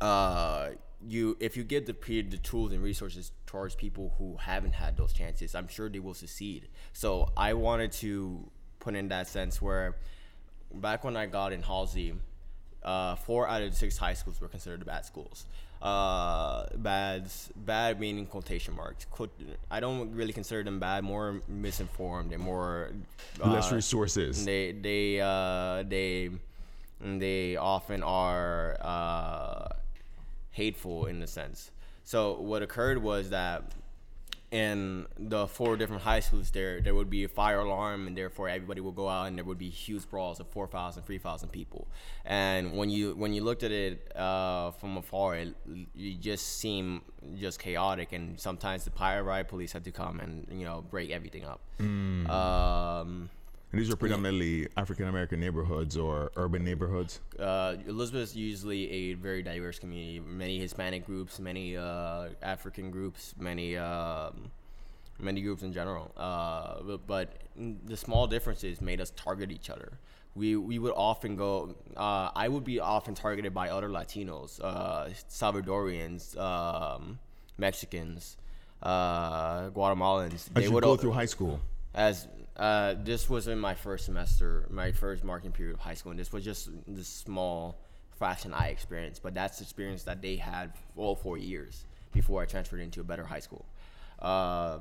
[0.00, 0.70] uh,
[1.06, 5.12] you if you give the the tools and resources towards people who haven't had those
[5.12, 6.68] chances, I'm sure they will succeed.
[6.92, 9.96] So I wanted to put in that sense where
[10.74, 12.14] back when I got in Halsey,
[12.82, 15.46] uh, four out of the six high schools were considered bad schools.
[15.82, 19.04] Uh, bad, bad meaning quotation marks.
[19.04, 19.30] Quote,
[19.70, 21.04] I don't really consider them bad.
[21.04, 22.90] More misinformed and more
[23.44, 24.44] uh, Less resources.
[24.44, 26.30] They they uh, they
[27.00, 29.68] they often are uh,
[30.50, 31.70] hateful in the sense.
[32.04, 33.72] So what occurred was that
[34.52, 38.48] in the four different high schools there there would be a fire alarm and therefore
[38.48, 41.88] everybody would go out and there would be huge brawls of 4,000 3,000 people.
[42.24, 45.54] And when you when you looked at it uh, from afar it,
[45.94, 47.00] you just seemed
[47.38, 51.44] just chaotic and sometimes the riot police had to come and you know break everything
[51.44, 51.60] up.
[52.30, 53.30] Um,
[53.72, 57.20] And these are predominantly African American neighborhoods or urban neighborhoods.
[57.38, 60.20] uh, Elizabeth is usually a very diverse community.
[60.20, 64.50] Many Hispanic groups, many uh, African groups, many um,
[65.18, 66.12] many groups in general.
[66.16, 67.32] Uh, but, but
[67.84, 69.92] the small differences made us target each other.
[70.34, 71.74] We we would often go.
[71.96, 77.18] Uh, I would be often targeted by other Latinos, uh, Salvadorians, um,
[77.56, 78.36] Mexicans,
[78.82, 80.48] uh, Guatemalans.
[80.54, 81.60] As you would go through high school.
[81.94, 86.10] as uh, this was in my first semester, my first marking period of high school,
[86.10, 87.78] and this was just the small
[88.18, 89.22] fraction I experienced.
[89.22, 93.04] But that's the experience that they had all four years before I transferred into a
[93.04, 93.66] better high school.
[94.18, 94.78] Uh,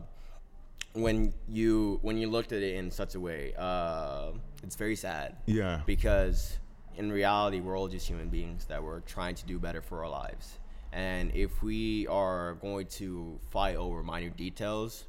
[0.93, 4.31] when you when you looked at it in such a way, uh,
[4.63, 5.35] it's very sad.
[5.45, 5.81] Yeah.
[5.85, 6.57] Because
[6.95, 10.09] in reality, we're all just human beings that we're trying to do better for our
[10.09, 10.59] lives.
[10.93, 15.03] And if we are going to fight over minor details,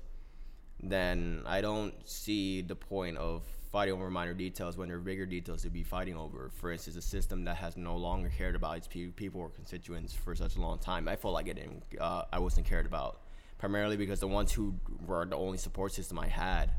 [0.83, 5.27] then I don't see the point of fighting over minor details when there are bigger
[5.27, 6.51] details to be fighting over.
[6.55, 10.35] For instance, a system that has no longer cared about its people or constituents for
[10.35, 11.09] such a long time.
[11.09, 13.21] I felt like it didn't, uh, I wasn't cared about,
[13.59, 14.75] primarily because the ones who
[15.07, 16.71] were the only support system I had,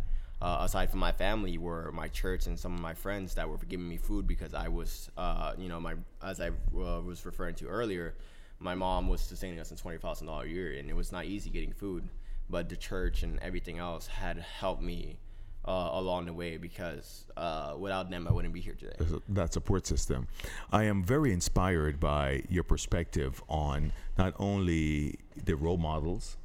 [0.42, 3.58] uh, aside from my family, were my church and some of my friends that were
[3.58, 7.56] giving me food because I was, uh, you know, my as I uh, was referring
[7.56, 8.16] to earlier,
[8.60, 11.26] my mom was sustaining us in twenty thousand dollars a year, and it was not
[11.26, 12.08] easy getting food
[12.50, 15.20] but the church and everything else had helped me
[15.68, 18.96] uh, along the way because uh, without them I wouldn't be here today.
[19.30, 20.28] that support system.
[20.72, 26.38] I am very inspired by your perspective on not only the role models,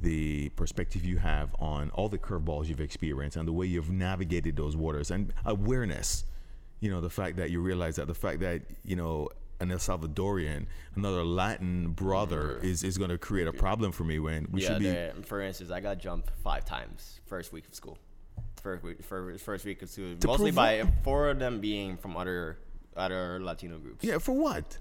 [0.00, 4.56] the perspective you have on all the curveballs you've experienced and the way you've navigated
[4.56, 6.24] those waters and awareness.
[6.80, 9.28] You know, the fact that you realize that the fact that, you know,
[9.60, 14.18] an El Salvadorian, another Latin brother is, is going to create a problem for me
[14.18, 14.78] when we yeah, should
[15.16, 15.22] be.
[15.22, 17.98] for instance, I got jumped five times first week of school.
[18.62, 22.58] First week, fir- first week of school, mostly by four of them being from other
[22.96, 24.04] other Latino groups.
[24.04, 24.78] Yeah, for what?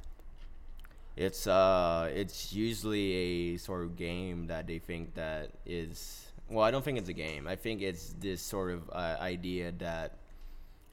[1.16, 6.26] It's uh, it's usually a sort of game that they think that is.
[6.50, 7.48] Well, I don't think it's a game.
[7.48, 10.18] I think it's this sort of uh, idea that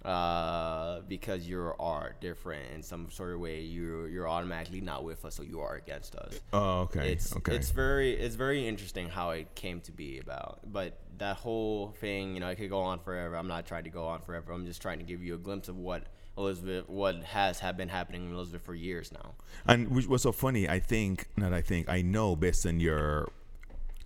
[0.05, 5.25] uh, because you are different in some sort of way, you're you're automatically not with
[5.25, 6.41] us, so you are against us.
[6.53, 7.13] Oh, okay.
[7.13, 7.57] It's okay.
[7.57, 10.61] it's very it's very interesting how it came to be about.
[10.71, 13.35] But that whole thing, you know, it could go on forever.
[13.37, 14.53] I'm not trying to go on forever.
[14.53, 16.05] I'm just trying to give you a glimpse of what
[16.37, 19.35] Elizabeth, what has have been happening in Elizabeth for years now.
[19.67, 23.29] And which was so funny, I think, not I think, I know based on your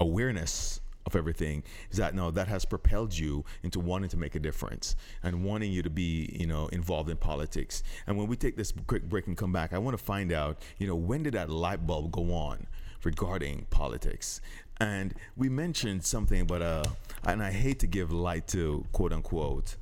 [0.00, 4.40] awareness of everything, is that no, that has propelled you into wanting to make a
[4.40, 7.82] difference and wanting you to be, you know, involved in politics.
[8.06, 10.58] And when we take this quick break and come back, I want to find out,
[10.78, 12.66] you know, when did that light bulb go on
[13.04, 14.40] regarding politics?
[14.80, 16.84] And we mentioned something, but uh,
[17.24, 19.76] and I hate to give light to quote unquote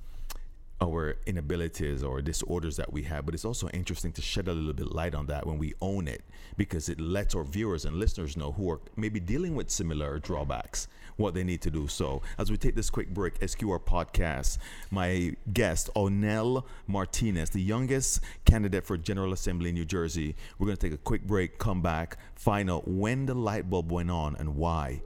[0.80, 4.72] our inabilities or disorders that we have, but it's also interesting to shed a little
[4.72, 6.22] bit light on that when we own it
[6.56, 10.88] because it lets our viewers and listeners know who are maybe dealing with similar drawbacks
[11.16, 11.88] what they need to do.
[11.88, 14.58] So, as we take this quick break, SQR podcast,
[14.90, 20.76] my guest, Onel Martinez, the youngest candidate for General Assembly in New Jersey, we're going
[20.76, 24.36] to take a quick break, come back, find out when the light bulb went on
[24.36, 25.02] and why.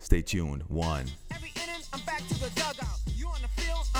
[0.00, 0.62] Stay tuned.
[0.68, 1.06] One.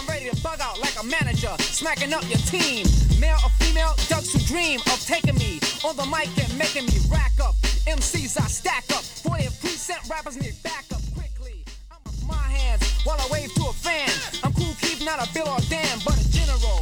[0.08, 2.86] Ready to bug out like a manager, smacking up your team.
[3.20, 6.98] Male or female, ducks who dream of taking me on the mic and making me
[7.10, 7.54] rack up.
[7.86, 11.64] MCs I stack up, 40 percent rappers need backup quickly.
[11.90, 14.10] I'm off my hands while I wave to a fan.
[14.42, 16.80] I'm cool, keep not a bill or damn, but a general.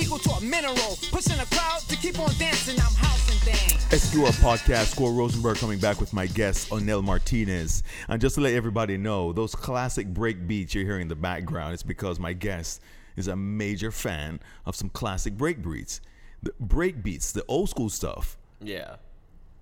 [0.00, 2.78] Equal to a mineral, pushing the crowd to keep on dancing.
[2.80, 3.84] I'm housing things.
[3.92, 7.84] SQR podcast, Score Rosenberg coming back with my guest, Onel Martinez.
[8.08, 11.74] And just to let everybody know, those classic break beats you're hearing in the background,
[11.74, 12.80] it's because my guest
[13.16, 16.00] is a major fan of some classic break beats.
[16.42, 18.36] The break beats, the old school stuff.
[18.60, 18.96] Yeah.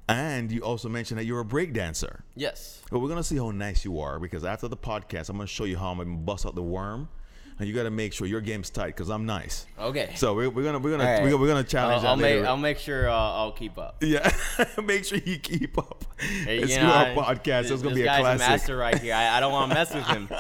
[0.09, 2.25] And you also mentioned that you're a break dancer.
[2.35, 2.81] Yes.
[2.91, 5.65] But we're gonna see how nice you are because after the podcast, I'm gonna show
[5.65, 7.09] you how I'm gonna bust out the worm.
[7.59, 9.67] And you gotta make sure your game's tight because I'm nice.
[9.79, 10.13] Okay.
[10.17, 11.23] So we're, we're gonna we're gonna right.
[11.23, 12.41] we're, gonna- we're gonna challenge I'll, that I'll later.
[12.41, 13.97] make I'll make sure uh, I'll keep up.
[14.03, 14.33] Yeah,
[14.85, 16.05] make sure you keep up.
[16.19, 17.63] Hey, it's you your podcast.
[17.63, 18.49] this- It's gonna be a guy's classic.
[18.49, 19.15] master right here.
[19.15, 20.29] I, I don't want to mess with him.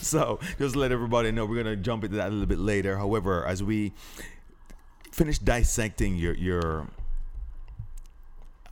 [0.00, 2.96] So just let everybody know we're gonna jump into that a little bit later.
[2.96, 3.92] However, as we
[5.10, 6.86] finish dissecting your your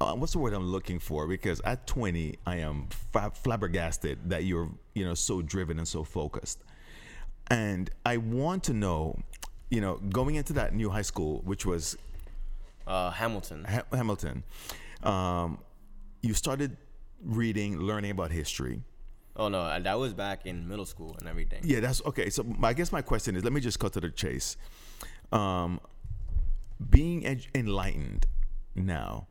[0.01, 1.27] uh, what's the word I'm looking for?
[1.27, 2.89] Because at 20, I am
[3.43, 6.63] flabbergasted that you're you know so driven and so focused,
[7.53, 9.19] and I want to know,
[9.71, 11.97] you know, going into that new high school, which was
[12.87, 13.65] Uh, Hamilton.
[13.65, 14.43] ha- Hamilton,
[15.03, 15.59] um,
[16.23, 16.77] you started
[17.23, 18.83] reading, learning about history.
[19.37, 21.61] Oh no, uh, that was back in middle school and everything.
[21.65, 22.29] Yeah, that's okay.
[22.31, 24.57] So I guess my question is, let me just cut to the chase.
[25.31, 25.81] Um,
[26.91, 28.27] being ed- enlightened
[28.75, 29.29] now,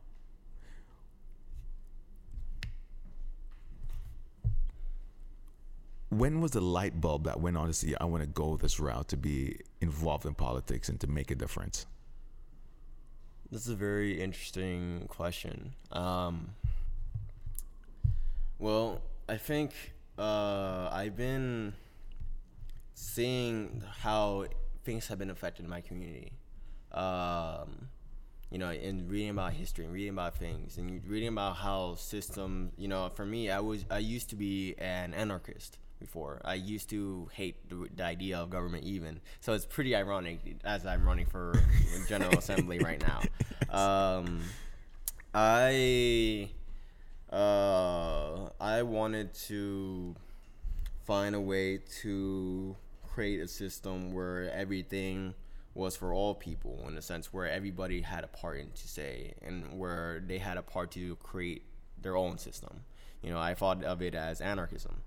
[6.12, 8.78] when was the light bulb that went on to see I want to go this
[8.78, 11.86] route to be involved in politics and to make a difference?
[13.50, 15.72] This is a very interesting question.
[15.90, 16.50] Um,
[18.58, 19.72] well, I think
[20.18, 21.72] uh, I've been
[22.94, 24.46] seeing how
[24.84, 26.32] things have been affected in my community.
[26.92, 27.88] Um,
[28.50, 32.72] you know, and reading about history and reading about things and reading about how systems,
[32.76, 36.40] You know, for me, I was I used to be an anarchist before.
[36.44, 39.20] I used to hate the, the idea of government even.
[39.40, 41.54] So it's pretty ironic as I'm running for
[42.08, 43.22] General Assembly right now.
[43.70, 44.42] Um,
[45.32, 46.50] I
[47.32, 50.14] uh, I wanted to
[51.06, 52.76] find a way to
[53.14, 55.34] create a system where everything
[55.74, 59.32] was for all people in a sense where everybody had a part in to say
[59.40, 61.64] and where they had a part to create
[62.00, 62.84] their own system.
[63.22, 65.00] You know, I thought of it as anarchism.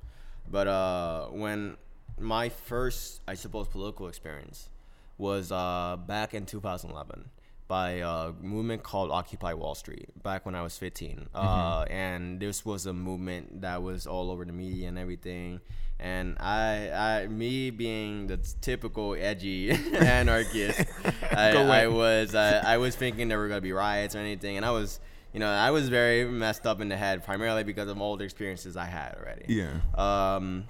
[0.49, 1.77] But uh, when
[2.19, 4.69] my first, I suppose, political experience
[5.17, 7.29] was uh, back in 2011
[7.67, 11.29] by a movement called Occupy Wall Street back when I was 15.
[11.33, 15.61] Uh, and this was a movement that was all over the media and everything.
[15.99, 20.83] And I, I me being the typical edgy anarchist,
[21.31, 24.65] I, I was uh, I was thinking there were gonna be riots or anything, and
[24.65, 24.99] I was
[25.35, 28.23] you know I was very messed up in the head primarily because of all the
[28.23, 29.43] experiences I had already.
[29.49, 29.81] Yeah.
[29.93, 30.69] Um,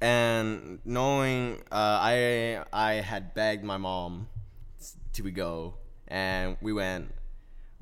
[0.00, 4.28] and knowing uh, I I had begged my mom
[5.14, 5.74] to go,
[6.06, 7.12] and we went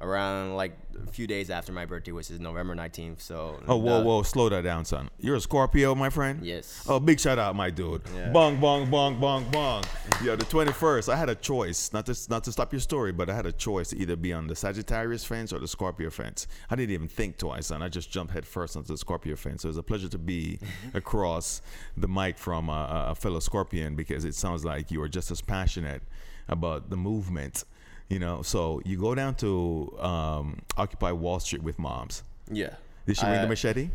[0.01, 3.21] around like a few days after my birthday, which is November nineteenth.
[3.23, 5.09] So Oh, whoa, the- whoa, slow that down, son.
[5.19, 6.45] You're a Scorpio, my friend?
[6.45, 6.85] Yes.
[6.89, 8.03] Oh, big shout out, my dude.
[8.15, 8.31] Yeah.
[8.31, 9.85] Bong, bong, bong, bong, bong.
[10.25, 13.29] yeah, the 21st, I had a choice, not to, not to stop your story, but
[13.31, 16.47] I had a choice to either be on the Sagittarius fence or the Scorpio fence.
[16.71, 17.83] I didn't even think twice, son.
[17.83, 19.63] I just jumped head first onto the Scorpio fence.
[19.63, 20.59] So it was a pleasure to be
[20.95, 21.63] across
[21.97, 25.41] the mic from a, a fellow Scorpion because it sounds like you are just as
[25.41, 26.03] passionate
[26.49, 27.65] about the movement.
[28.11, 32.25] You know, so you go down to um, Occupy Wall Street with moms.
[32.51, 32.75] Yeah.
[33.07, 33.91] Did she bring I- the machete?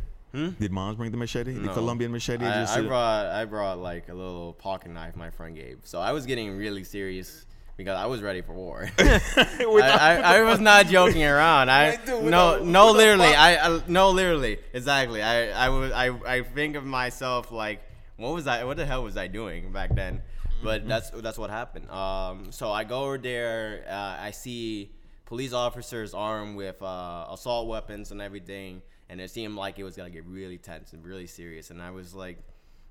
[0.59, 1.53] Did moms bring the machete?
[1.53, 2.45] The Colombian machete?
[2.45, 5.79] I, I brought I brought like a little pocket knife my friend gave.
[5.83, 7.45] So I was getting really serious
[7.77, 8.89] because I was ready for war.
[8.99, 9.21] I,
[9.69, 11.71] I, I was not joking around.
[11.71, 15.21] I no no literally I, I no literally exactly.
[15.21, 17.81] I I was I I think of myself like
[18.17, 20.21] what was I what the hell was I doing back then?
[20.65, 21.89] But that's that's what happened.
[21.91, 23.85] Um, so I go over there.
[23.87, 24.89] Uh, I see
[25.25, 29.95] police officers armed with uh, assault weapons and everything, and it seemed like it was
[29.95, 31.69] gonna get really tense and really serious.
[31.69, 32.39] And I was like,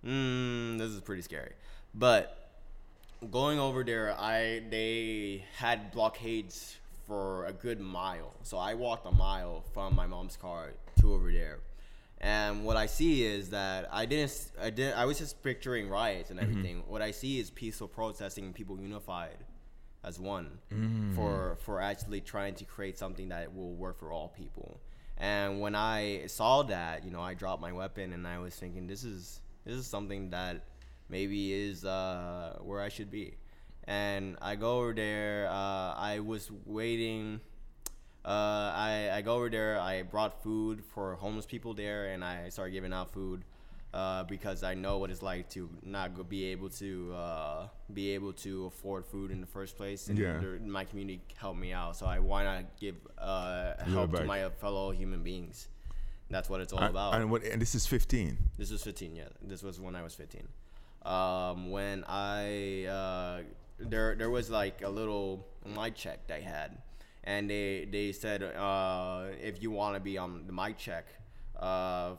[0.07, 1.53] mm, "This is pretty scary."
[1.95, 2.51] But
[3.31, 8.33] going over there, I they had blockades for a good mile.
[8.43, 11.59] So I walked a mile from my mom's car to over there.
[12.25, 16.31] And what I see is that I didn't I didn't I was just picturing riots
[16.31, 16.83] and everything.
[16.89, 19.45] What I see is peaceful protesting and people unified
[20.03, 20.59] as one
[21.15, 24.81] for for actually trying to create something that will work for all people.
[25.19, 28.87] And when I saw that, you know, I dropped my weapon and I was thinking
[28.87, 30.65] this is this is something that
[31.11, 33.37] maybe is uh, where I should be.
[33.87, 35.47] And I go over there.
[35.51, 37.41] Uh, I was waiting.
[38.25, 39.79] Uh, I, I go over there.
[39.79, 43.45] I brought food for homeless people there, and I started giving out food
[43.93, 48.11] uh, because I know what it's like to not go, be able to uh, be
[48.11, 50.09] able to afford food in the first place.
[50.09, 50.39] And Yeah.
[50.39, 54.49] there- my community helped me out, so I why not give uh, help to my
[54.61, 55.69] fellow human beings?
[56.31, 57.15] That's what it's all and, about.
[57.15, 58.39] and, what, and this is 15.
[58.59, 59.25] This was 15, yeah.
[59.43, 60.49] This was when I was 15.
[61.05, 63.43] Um, when I uh,
[63.79, 66.79] there there was like a little mic check they had,
[67.25, 71.07] and they they said uh, if you want to be on the mic check,
[71.59, 72.13] uh,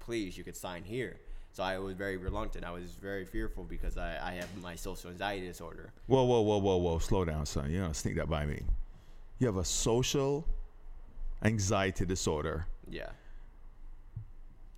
[0.00, 1.16] please you could sign here.
[1.52, 2.64] So I was very reluctant.
[2.66, 5.90] I was very fearful because I, I have my social anxiety disorder.
[6.06, 6.98] Whoa, whoa, whoa, whoa, whoa.
[6.98, 7.70] Slow down, son.
[7.70, 8.60] You don't sneak that by me.
[9.38, 10.46] You have a social
[11.42, 13.08] anxiety disorder, Yeah.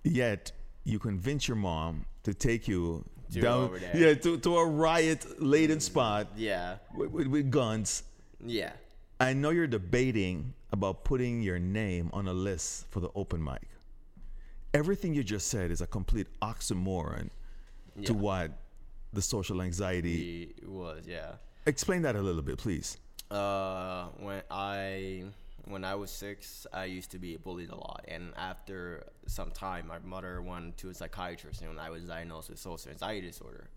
[0.03, 0.51] yet
[0.83, 3.03] you convince your mom to take you
[3.33, 6.77] To down yeah, to, to a riot laden spot Yeah.
[6.95, 8.03] with, with, with guns.
[8.45, 8.71] Yeah.
[9.19, 13.67] I know you're debating about putting your name on a list for the open mic.
[14.73, 17.29] Everything you just said is a complete oxymoron
[18.05, 18.51] to what
[19.11, 20.53] the social anxiety.
[20.57, 21.33] It was, yeah.
[21.65, 22.97] Explain that a little bit, please.
[23.29, 25.23] Uh, when I
[25.65, 29.87] when I was six, I used to be bullied a lot, and after some time,
[29.87, 33.69] my mother went to a psychiatrist, and I was diagnosed with social anxiety disorder,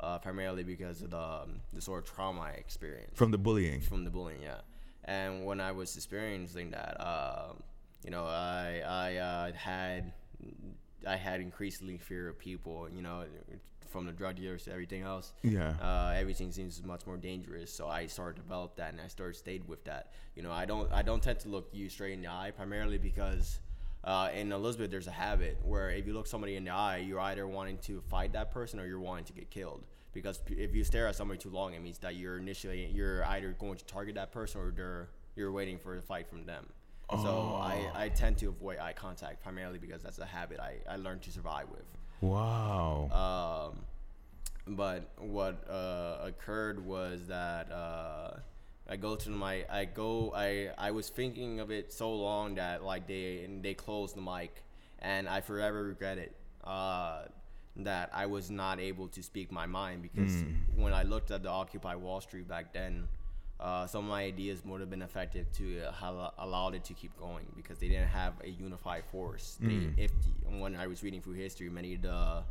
[0.00, 3.80] uh, primarily because of the um, the sort of trauma I experienced From the bullying.
[3.80, 4.60] from the bullying, yeah.
[5.04, 7.62] And when I was experiencing that, um,
[8.04, 10.12] you know, I I uh, had
[11.06, 13.24] I had increasingly fear of people, you know,
[13.88, 15.32] from the drug dealers to everything else.
[15.42, 15.74] Yeah.
[15.80, 17.72] Uh, everything seems much more dangerous.
[17.72, 20.12] So I started to develop that, and I started stayed with that.
[20.34, 22.98] You know, I don't I don't tend to look you straight in the eye, primarily
[22.98, 23.60] because.
[24.04, 27.20] Uh, in Elizabeth, there's a habit where if you look somebody in the eye, you're
[27.20, 29.84] either wanting to fight that person or you're wanting to get killed.
[30.12, 33.56] Because if you stare at somebody too long, it means that you're initially you're either
[33.58, 36.66] going to target that person or they're you're waiting for a fight from them.
[37.10, 40.96] So I, I tend to avoid eye contact primarily because that's a habit I, I
[40.96, 41.84] learned to survive with.
[42.22, 43.72] Wow.
[43.74, 48.38] Um, but what uh, occurred was that uh,
[48.88, 52.82] I go to my I go I I was thinking of it so long that
[52.82, 54.62] like they they closed the mic
[55.00, 56.34] and I forever regret it.
[56.64, 57.24] Uh,
[57.76, 60.44] that I was not able to speak my mind because
[60.76, 63.08] when I looked at the Occupy Wall Street back then,
[63.58, 66.94] uh, some of my ideas would have been effective to uh, have allowed it to
[66.94, 69.56] keep going because they didn't have a unified force.
[69.60, 70.10] They, if
[70.58, 72.42] when I was reading through history, many of the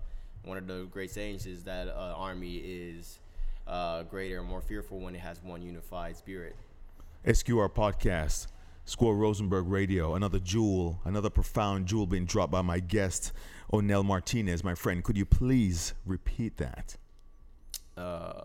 [0.44, 3.20] one of the great sayings is that uh, army is
[3.68, 6.56] uh, greater and more fearful when it has one unified spirit.
[7.26, 8.48] SQR podcast,
[8.86, 13.32] Score Rosenberg Radio, another jewel, another profound jewel being dropped by my guest,
[13.72, 14.64] Onel Martinez.
[14.64, 16.98] My friend, could you please repeat that?
[17.98, 18.44] uh,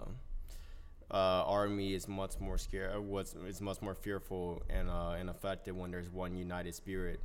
[1.11, 1.15] uh,
[1.47, 2.95] army is much more scared.
[2.95, 7.21] uh, Was is much more fearful and uh, and effective when there's one united spirit.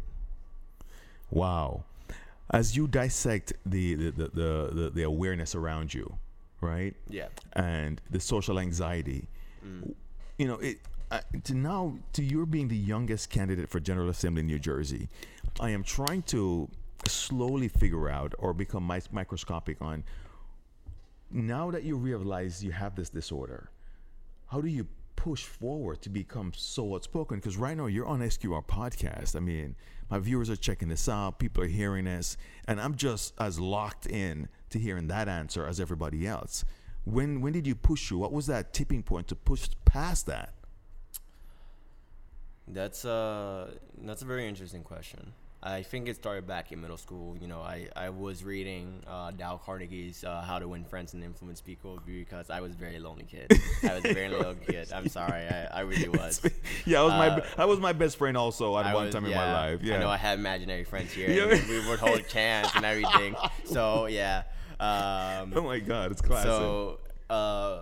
[1.31, 1.83] Wow.
[2.51, 6.17] As you dissect the the, the, the, the, the awareness around you,
[6.59, 6.93] right?
[7.09, 7.27] Yeah.
[7.53, 9.27] And the social anxiety,
[10.37, 10.79] you know, it.
[11.09, 15.09] Uh, to now, to your being the youngest candidate for General Assembly in New Jersey,
[15.59, 16.69] I am trying to
[17.07, 20.03] slowly figure out or become mi- microscopic on
[21.33, 23.69] now that you realize you have this disorder,
[24.47, 27.37] how do you push forward to become so outspoken?
[27.37, 29.35] Because right now you're on SQR podcast.
[29.35, 29.75] I mean,
[30.09, 32.37] my viewers are checking this out, people are hearing this,
[32.67, 36.65] and I'm just as locked in to hearing that answer as everybody else.
[37.05, 38.17] When when did you push you?
[38.17, 40.53] What was that tipping point to push past that?
[42.67, 43.71] That's uh
[44.03, 45.33] that's a very interesting question.
[45.63, 47.37] I think it started back in middle school.
[47.39, 51.23] You know, I, I was reading uh, Dale Carnegie's uh, How to Win Friends and
[51.23, 53.51] Influence People because I was a very lonely kid.
[53.87, 54.91] I was a very lonely kid.
[54.91, 56.41] I'm sorry, I, I really was.
[56.85, 59.13] yeah, I was my Uh, I was my best friend also at I one was-
[59.13, 59.81] time in my life.
[59.83, 59.97] Yeah.
[59.97, 61.29] I know I had imaginary friends here.
[61.29, 61.53] Yeah.
[61.55, 63.35] and we would hold hands and everything.
[63.65, 64.43] So yeah.
[64.79, 66.49] Um, oh my god, it's classic.
[66.49, 66.99] so
[67.29, 67.81] uh,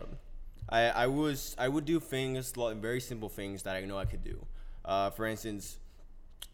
[0.69, 4.03] I I was I would do things like very simple things that I know I
[4.05, 4.45] could do.
[4.83, 5.79] Uh, for instance,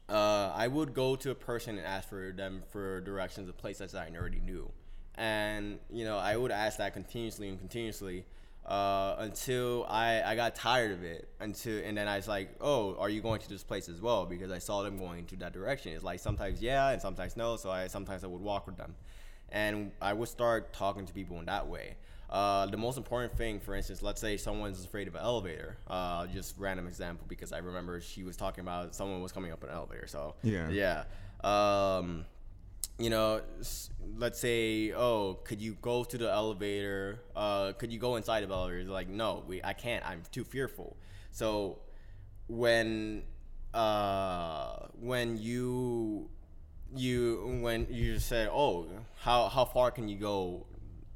[0.10, 3.94] uh, I would go to a person and ask for them for directions of places
[3.94, 4.70] that I already knew,
[5.16, 8.26] and you know I would ask that continuously and continuously.
[8.66, 12.96] Uh, until I, I got tired of it until and then I was like oh
[12.96, 15.54] are you going to this place as well because I saw them going to that
[15.54, 18.76] direction it's like sometimes yeah and sometimes no so I sometimes I would walk with
[18.76, 18.96] them
[19.50, 21.96] and I would start talking to people in that way.
[22.30, 25.78] Uh, the most important thing, for instance, let's say someone's afraid of an elevator.
[25.88, 29.64] Uh, just random example because I remember she was talking about someone was coming up
[29.64, 30.08] an elevator.
[30.08, 30.70] So Yeah.
[30.70, 31.04] yeah.
[31.44, 32.26] Um,
[32.98, 33.42] you know,
[34.18, 37.20] let's say, oh, could you go to the elevator?
[37.36, 38.80] Uh, could you go inside of the elevator?
[38.80, 40.08] It's like, no, we, I can't.
[40.08, 40.96] I'm too fearful.
[41.32, 41.80] So
[42.48, 43.24] when
[43.74, 46.30] uh, when you
[46.96, 50.66] you when you say, oh, how how far can you go?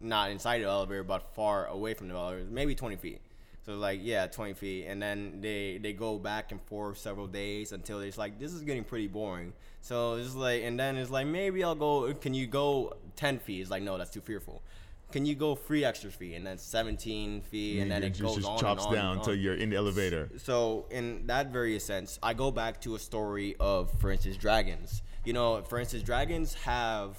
[0.01, 3.21] Not inside the elevator, but far away from the elevator, maybe 20 feet.
[3.65, 7.71] So like, yeah, 20 feet, and then they they go back and forth several days
[7.71, 9.53] until it's like this is getting pretty boring.
[9.81, 12.11] So it's like, and then it's like maybe I'll go.
[12.15, 13.61] Can you go 10 feet?
[13.61, 14.63] It's like no, that's too fearful.
[15.11, 18.35] Can you go three extra feet and then 17 feet, and then it just, goes
[18.37, 20.29] just on chops and on down until you're in the elevator.
[20.37, 25.01] So in that very sense, I go back to a story of, for instance, dragons.
[25.25, 27.17] You know, for instance, dragons have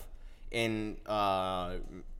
[0.53, 1.74] in uh,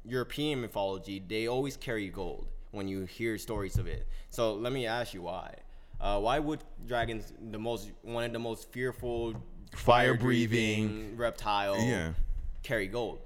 [0.05, 4.07] European mythology, they always carry gold when you hear stories of it.
[4.31, 5.55] So let me ask you why.
[6.01, 9.35] Uh, why would dragons, the most one of the most fearful,
[9.75, 12.15] Fire-breathing- fire-breathing reptile, Yeah.
[12.63, 13.21] carry gold?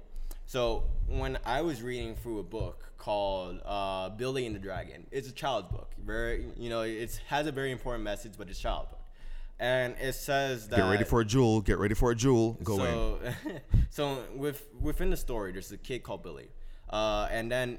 [0.45, 5.29] So when I was reading through a book called uh, Billy and the Dragon, it's
[5.29, 5.91] a child's book.
[5.97, 9.01] Very, you know, it has a very important message, but it's a child book,
[9.59, 11.61] and it says that Get ready for a jewel.
[11.61, 12.57] Get ready for a jewel.
[12.63, 12.79] Go in.
[12.93, 13.19] so,
[13.89, 16.49] so with within the story, there's a kid called Billy,
[16.95, 17.77] uh, and then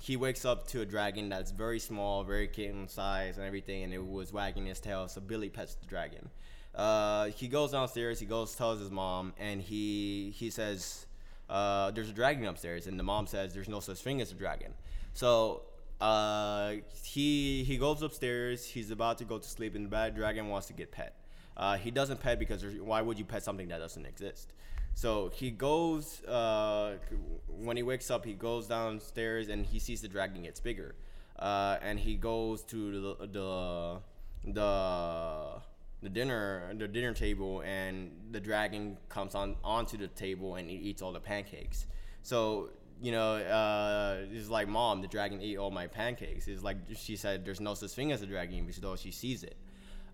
[0.00, 3.92] he wakes up to a dragon that's very small, very kitten size, and everything, and
[3.92, 5.08] it was wagging its tail.
[5.08, 6.30] So Billy pets the dragon.
[6.72, 8.20] Uh, he goes downstairs.
[8.20, 11.06] He goes tells his mom, and he he says,
[11.50, 14.36] uh, "There's a dragon upstairs," and the mom says, "There's no such thing as a
[14.36, 14.74] dragon."
[15.12, 15.62] So
[16.00, 18.64] uh, he he goes upstairs.
[18.64, 21.16] He's about to go to sleep, and the bad dragon wants to get pet.
[21.56, 24.52] Uh, he doesn't pet because why would you pet something that doesn't exist?
[24.96, 26.94] So he goes uh,
[27.46, 28.24] when he wakes up.
[28.24, 30.94] He goes downstairs and he sees the dragon gets bigger,
[31.38, 34.00] uh, and he goes to the the
[34.52, 35.60] the
[36.00, 40.76] the dinner the dinner table, and the dragon comes on onto the table and he
[40.76, 41.84] eats all the pancakes.
[42.22, 42.70] So
[43.02, 46.48] you know, uh, it's like mom, the dragon ate all my pancakes.
[46.48, 49.42] It's like she said, there's no such thing as a dragon, because though she sees
[49.42, 49.58] it.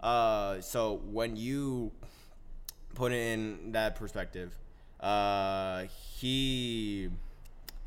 [0.01, 1.93] Uh, so when you
[2.97, 4.57] put it in that perspective,
[5.03, 5.85] uh,
[6.19, 7.11] he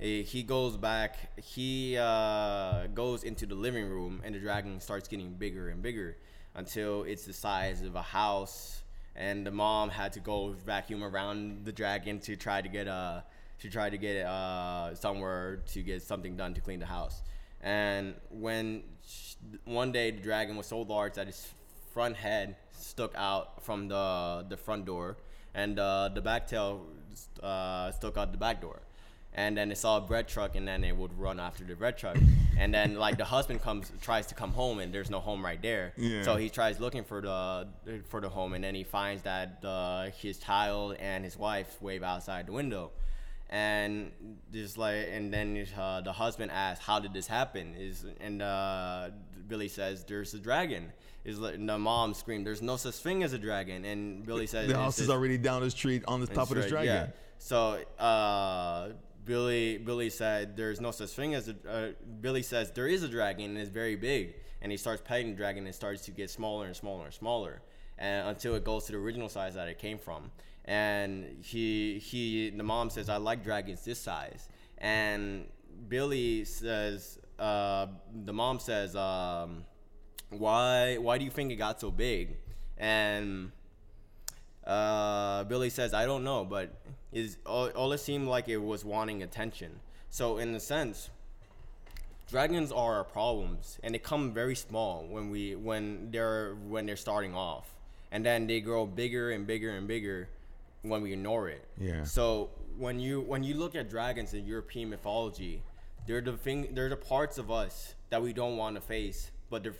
[0.01, 1.39] eh, he goes back.
[1.41, 6.18] He uh, goes into the living room, and the dragon starts getting bigger and bigger
[6.55, 8.82] until it's the size of a house.
[9.16, 13.24] And the mom had to go vacuum around the dragon to try to get a
[13.59, 17.22] to try to get uh, somewhere to get something done to clean the house.
[17.61, 21.47] And when sh- one day the dragon was so large that his
[21.93, 25.18] front head stuck out from the the front door,
[25.53, 26.86] and uh, the back tail
[27.41, 28.80] uh, stuck out the back door.
[29.38, 31.97] And then they saw a bread truck, and then they would run after the bread
[31.97, 32.18] truck.
[32.57, 35.61] And then like the husband comes, tries to come home, and there's no home right
[35.61, 35.91] there.
[35.97, 36.24] Yeah.
[36.24, 37.68] So he tries looking for the
[38.07, 42.01] for the home, and then he finds that uh, his child and his wife wave
[42.01, 42.91] outside the window
[43.49, 44.11] and
[44.51, 49.09] just like and then uh, the husband asks how did this happen is and uh,
[49.47, 50.91] billy says there's a dragon
[51.26, 54.68] is like, the mom screamed there's no such thing as a dragon and billy says
[54.68, 56.94] the "It's house is already down the street on the top of this dragon.
[56.94, 57.08] yeah.
[57.40, 58.90] so uh,
[59.26, 63.08] billy billy said there's no such thing as a uh, billy says there is a
[63.08, 66.12] dragon and it's very big and he starts petting the dragon and it starts to
[66.12, 67.62] get smaller and smaller and smaller
[67.98, 70.30] and until it goes to the original size that it came from
[70.66, 74.48] and he he the mom says i like dragons this size
[74.78, 75.46] and
[75.88, 77.88] billy says uh,
[78.24, 79.66] the mom says um,
[80.40, 82.38] why why do you think it got so big
[82.78, 83.52] and
[84.66, 86.74] uh, Billy says, I don't know, but
[87.14, 89.80] is all, all it seemed like it was wanting attention.
[90.10, 91.10] So in a sense,
[92.30, 96.96] dragons are our problems, and they come very small when we when they're when they're
[96.96, 97.68] starting off,
[98.12, 100.30] and then they grow bigger and bigger and bigger
[100.82, 101.66] when we ignore it.
[101.80, 102.04] Yeah.
[102.04, 105.62] So when you when you look at dragons in European mythology,
[106.08, 109.64] they're the thing they're the parts of us that we don't want to face, but
[109.64, 109.74] the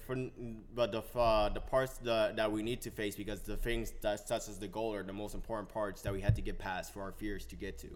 [0.74, 4.28] but the uh, the parts that, that we need to face because the things that
[4.28, 6.94] sets us the goal are the most important parts that we had to get past
[6.94, 7.90] for our fears to get to.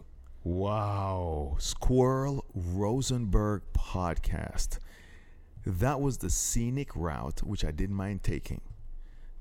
[0.43, 1.57] Wow.
[1.59, 4.79] Squirrel Rosenberg podcast.
[5.65, 8.61] That was the scenic route, which I didn't mind taking,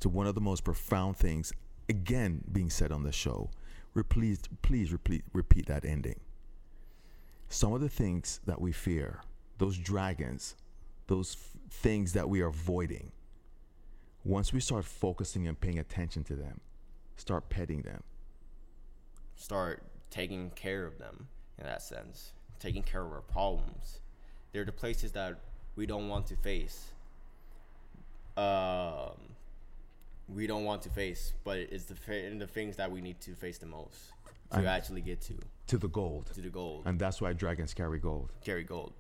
[0.01, 1.53] to one of the most profound things,
[1.89, 3.51] again, being said on the show.
[4.09, 6.20] Please, please repeat, repeat that ending.
[7.49, 9.22] Some of the things that we fear,
[9.59, 10.57] those dragons,
[11.09, 13.11] those f- things that we are avoiding,
[14.25, 16.61] once we start focusing and paying attention to them,
[17.17, 18.03] start petting them,
[19.41, 21.29] Start taking care of them
[21.59, 24.01] in that sense, taking care of our problems.
[24.53, 25.39] They're the places that
[25.77, 26.91] we don't want to face.
[28.37, 29.13] Um,
[30.29, 33.35] we don't want to face, but it's the fa- the things that we need to
[33.37, 34.13] face the most
[34.51, 35.35] to And- actually get to
[35.69, 36.27] to the gold.
[36.35, 38.33] to the gold, And that's why dragons carry gold.
[38.43, 38.93] carry gold.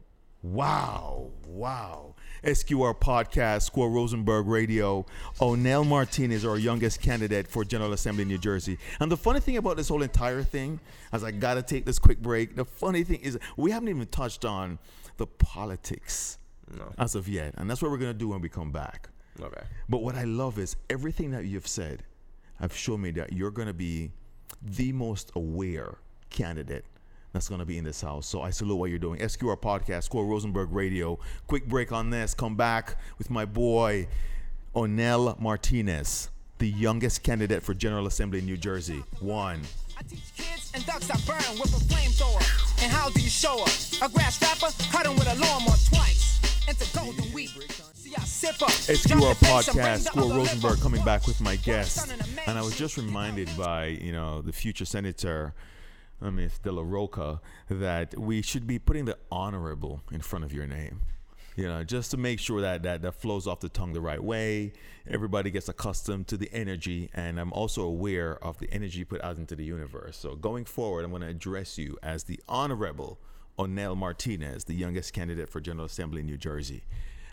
[0.42, 1.30] Wow.
[1.46, 2.14] Wow.
[2.44, 5.04] SQR Podcast, Squirrel Rosenberg Radio.
[5.40, 8.78] Onel Martinez, our youngest candidate for General Assembly in New Jersey.
[9.00, 10.78] And the funny thing about this whole entire thing,
[11.12, 14.06] as I got to take this quick break, the funny thing is we haven't even
[14.06, 14.78] touched on
[15.16, 16.38] the politics
[16.76, 16.92] No.
[16.98, 17.54] as of yet.
[17.56, 19.08] And that's what we're going to do when we come back.
[19.40, 19.62] Okay.
[19.88, 22.04] But what I love is everything that you've said
[22.60, 24.12] have shown me that you're going to be
[24.62, 25.98] the most aware
[26.30, 26.84] candidate
[27.32, 28.26] that's going to be in this house.
[28.26, 29.20] So I salute what you're doing.
[29.20, 31.18] SQR Podcast, Squirrel Rosenberg Radio.
[31.46, 32.34] Quick break on this.
[32.34, 34.08] Come back with my boy,
[34.74, 39.02] Onel Martinez, the youngest candidate for General Assembly in New Jersey.
[39.20, 39.60] One.
[39.98, 42.82] I teach kids and ducks that burn with a flamethrower.
[42.82, 43.68] And how do you show up?
[44.02, 46.38] A grass rapper, cut 'em with a lawnmower twice.
[46.68, 47.50] Into golden wheat.
[48.16, 48.66] I.
[48.66, 51.96] SQR jump the bass and bring Podcast, Squirrel Rosenberg coming back with my guest.
[51.96, 55.54] sun in a man's And I was just reminded by, you know, the future senator
[56.20, 60.52] uh, Miss De La Roca, that we should be putting the honorable in front of
[60.52, 61.02] your name.
[61.56, 64.22] You know, just to make sure that, that that flows off the tongue the right
[64.22, 64.72] way.
[65.08, 69.38] Everybody gets accustomed to the energy, and I'm also aware of the energy put out
[69.38, 70.16] into the universe.
[70.16, 73.18] So going forward, I'm going to address you as the Honorable
[73.58, 76.84] Onel Martinez, the youngest candidate for General Assembly in New Jersey.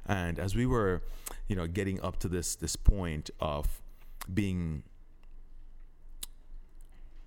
[0.07, 1.03] And as we were,
[1.47, 3.81] you know, getting up to this this point of
[4.33, 4.83] being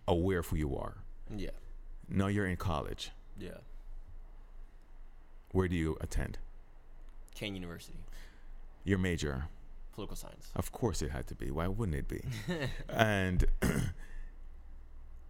[0.09, 0.97] aware of who you are.
[1.37, 1.51] Yeah.
[2.09, 3.11] No, you're in college.
[3.39, 3.59] Yeah.
[5.53, 6.39] Where do you attend?
[7.35, 7.99] Kean University,
[8.85, 9.45] Your major.
[9.95, 10.51] political science.
[10.57, 11.51] Of course it had to be.
[11.51, 12.22] Why wouldn't it be?
[12.89, 13.45] and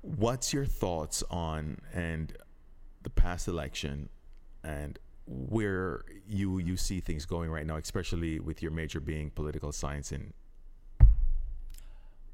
[0.03, 2.32] what's your thoughts on and
[3.03, 4.09] the past election
[4.64, 9.72] and where you you see things going right now, especially with your major being political
[9.72, 10.32] science and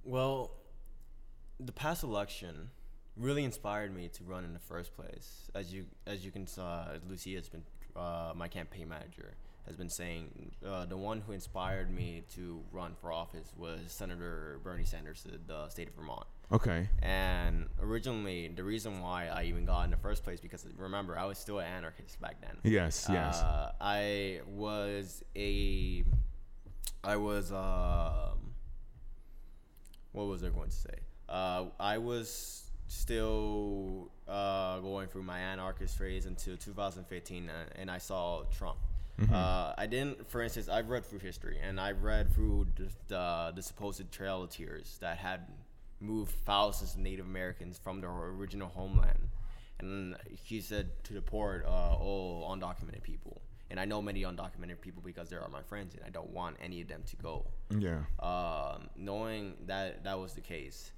[0.04, 0.52] Well,
[1.58, 2.70] the past election
[3.16, 5.50] really inspired me to run in the first place.
[5.54, 7.62] As you as you can saw, Lucia has been
[7.96, 9.34] uh, my campaign manager
[9.66, 14.60] has been saying uh, the one who inspired me to run for office was Senator
[14.62, 16.26] Bernie Sanders of the state of Vermont.
[16.52, 16.88] Okay.
[17.02, 21.24] And originally, the reason why I even got in the first place because remember I
[21.24, 22.58] was still an anarchist back then.
[22.62, 23.40] Yes, yes.
[23.40, 26.04] Uh, I was a,
[27.02, 28.52] I was um,
[30.12, 30.98] what was I going to say?
[31.26, 37.98] Uh, I was still uh, going through my anarchist phase until 2015, and, and I
[37.98, 38.78] saw Trump.
[39.32, 43.52] Uh, I didn't, for instance, I've read through history, and I've read through the, the,
[43.54, 45.46] the supposed Trail of Tears that had
[46.00, 49.28] moved thousands of Native Americans from their original homeland.
[49.78, 53.40] And he said to deport uh, all undocumented people.
[53.70, 56.56] And I know many undocumented people because they are my friends, and I don't want
[56.60, 58.00] any of them to go Yeah.
[58.20, 60.90] um, knowing that that was the case,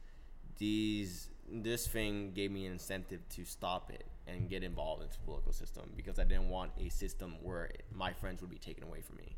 [0.58, 5.24] these this thing gave me an incentive to stop it and get involved into the
[5.24, 9.00] political system because I didn't want a system where my friends would be taken away
[9.00, 9.36] from me.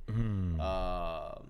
[0.61, 1.49] Um,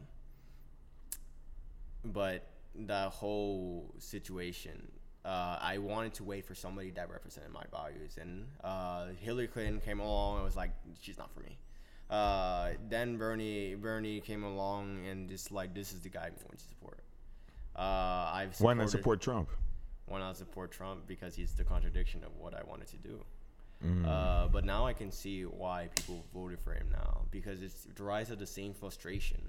[2.04, 4.88] but the whole situation,
[5.24, 9.80] uh, I wanted to wait for somebody that represented my values, and uh, Hillary Clinton
[9.80, 11.58] came along and was like, "She's not for me."
[12.10, 16.56] Uh, then Bernie Bernie came along and just like, "This is the guy I'm going
[16.56, 17.00] to support."
[17.76, 19.50] Uh, I've Why not support Trump?
[20.08, 23.24] Why not support Trump because he's the contradiction of what I wanted to do.
[23.84, 24.06] Mm.
[24.06, 28.30] Uh, but now I can see why people voted for him now because it's rise
[28.30, 29.40] of the same frustration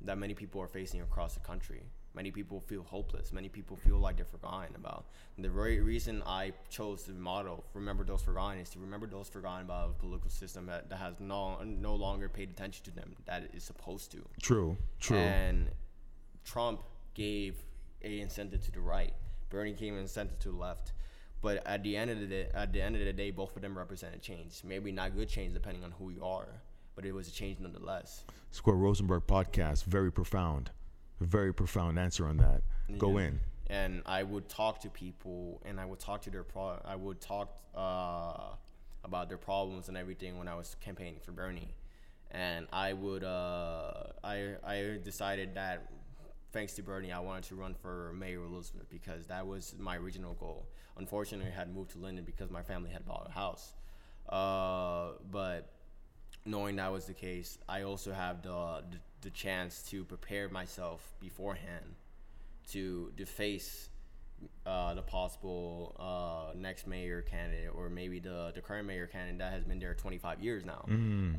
[0.00, 1.82] that many people are facing across the country.
[2.14, 3.32] Many people feel hopeless.
[3.32, 5.06] Many people feel like they're forgotten about.
[5.36, 9.28] And the very reason I chose the motto "Remember those forgotten" is to remember those
[9.28, 13.14] forgotten about a political system that, that has no no longer paid attention to them
[13.26, 14.24] that it is supposed to.
[14.42, 14.76] True.
[14.98, 15.18] True.
[15.18, 15.68] And
[16.44, 16.82] Trump
[17.14, 17.54] gave
[18.02, 19.12] a incentive to the right.
[19.50, 20.92] Bernie gave an incentive to the left.
[21.40, 23.62] But at the end of the day, at the end of the day, both of
[23.62, 24.62] them represented change.
[24.64, 26.48] Maybe not good change depending on who you are,
[26.96, 28.24] but it was a change nonetheless.
[28.50, 30.70] Square Rosenberg podcast, very profound.
[31.20, 32.62] Very profound answer on that.
[32.98, 33.26] Go Yeah.
[33.26, 33.40] in.
[33.70, 36.80] And I would talk to people, and I would talk to their pro.
[36.84, 38.54] I would talk uh,
[39.04, 41.74] about their problems and everything when I was campaigning for Bernie,
[42.30, 43.22] and I would.
[43.24, 45.90] Uh, I I decided that
[46.52, 49.96] thanks to Bernie, I wanted to run for mayor of Elizabeth because that was my
[49.96, 50.66] original goal.
[50.96, 53.74] Unfortunately, I had moved to Linden because my family had bought a house.
[54.28, 55.70] Uh, but
[56.44, 61.12] knowing that was the case, I also have the, the the chance to prepare myself
[61.20, 61.96] beforehand
[62.70, 63.88] to to face
[64.64, 69.52] uh, the possible uh, next mayor candidate or maybe the, the current mayor candidate that
[69.52, 70.84] has been there 25 years now,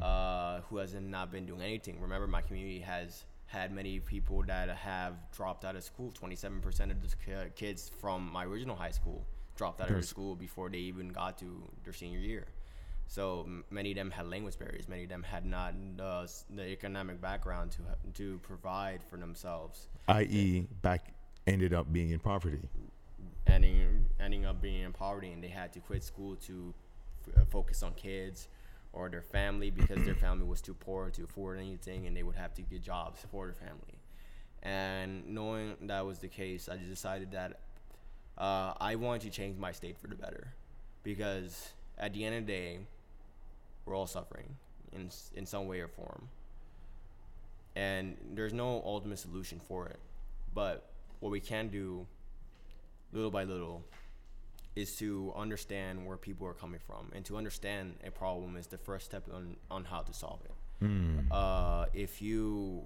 [0.02, 2.02] uh, who has not been doing anything.
[2.02, 6.12] Remember, my community has had many people that have dropped out of school.
[6.22, 9.26] 27% of the kids from my original high school
[9.56, 12.46] dropped out of school before they even got to their senior year.
[13.08, 14.88] So m- many of them had language barriers.
[14.88, 19.88] Many of them had not uh, the economic background to ha- to provide for themselves
[20.08, 21.12] I.e., back
[21.48, 22.60] ended up being in poverty.
[23.48, 26.72] ending ending up being in poverty and they had to quit school to
[27.36, 28.48] f- focus on kids
[28.94, 32.36] or their family because their family was too poor to afford anything and they would
[32.36, 34.00] have to get jobs for their family.
[34.64, 37.60] And knowing that was the case i just decided that
[38.38, 40.54] uh, i wanted to change my state for the better
[41.04, 42.80] because at the end of the day
[43.86, 44.56] we're all suffering
[44.92, 46.28] in, in some way or form.
[47.76, 50.00] And there's no ultimate solution for it
[50.54, 52.06] but what we can do
[53.14, 53.84] little by little
[54.76, 58.78] is to understand where people are coming from and to understand a problem is the
[58.78, 60.52] first step on, on how to solve it
[61.32, 62.84] uh, if you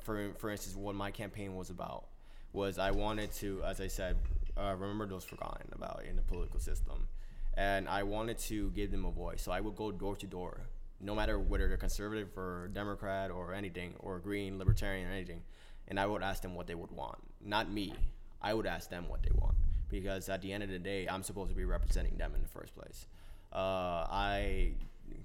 [0.00, 2.04] for for instance what my campaign was about
[2.52, 4.16] was i wanted to as i said
[4.58, 7.08] uh, remember those forgotten about in the political system,
[7.54, 9.42] and I wanted to give them a voice.
[9.42, 10.60] So I would go door to door,
[11.00, 15.42] no matter whether they're conservative or Democrat or anything, or Green, Libertarian, or anything,
[15.86, 17.18] and I would ask them what they would want.
[17.44, 17.94] Not me.
[18.42, 19.54] I would ask them what they want
[19.90, 22.48] because at the end of the day, I'm supposed to be representing them in the
[22.48, 23.06] first place.
[23.52, 24.72] Uh, I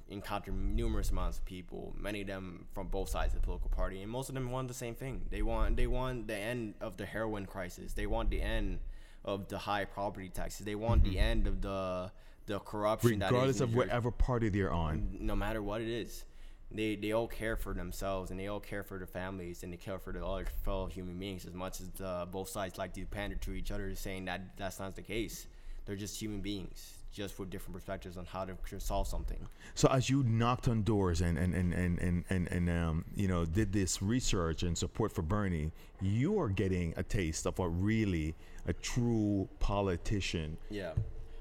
[0.10, 4.02] encountered numerous amounts of people, many of them from both sides of the political party,
[4.02, 5.22] and most of them want the same thing.
[5.30, 7.94] They want they want the end of the heroin crisis.
[7.94, 8.80] They want the end
[9.26, 10.66] of the high property taxes.
[10.66, 12.12] They want the end of the
[12.46, 13.20] the corruption.
[13.20, 15.18] regardless of whatever party they're on.
[15.20, 16.26] no matter what it is.
[16.74, 19.78] They, they all care for themselves and they all care for their families and they
[19.78, 23.06] care for the other fellow human beings as much as the, both sides like to
[23.06, 25.46] pander to each other, saying that that's not the case.
[25.86, 29.38] They're just human beings, just with different perspectives on how to solve something.
[29.76, 33.28] So as you knocked on doors and and and and and, and, and um, you
[33.28, 35.72] know did this research and support for Bernie,
[36.02, 38.34] you are getting a taste of what really
[38.66, 40.58] a true politician.
[40.70, 40.94] Yeah,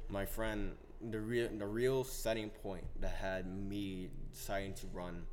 [0.08, 0.72] my friend,
[1.10, 5.24] the real the real setting point that had me deciding to run,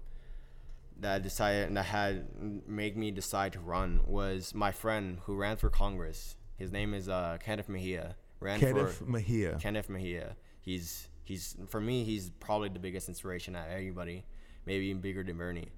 [1.00, 2.28] that decided that had
[2.68, 6.36] made me decide to run was my friend who ran for Congress.
[6.58, 8.16] His name is uh, Kenneth Mejia.
[8.40, 9.58] Ran Kenneth for Mejia.
[9.60, 10.36] Kenneth Mejia.
[10.62, 14.26] He's he's for me he's probably the biggest inspiration out of anybody,
[14.66, 15.70] maybe even bigger than Bernie.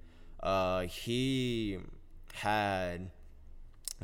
[0.42, 1.78] Uh, he
[2.34, 3.12] had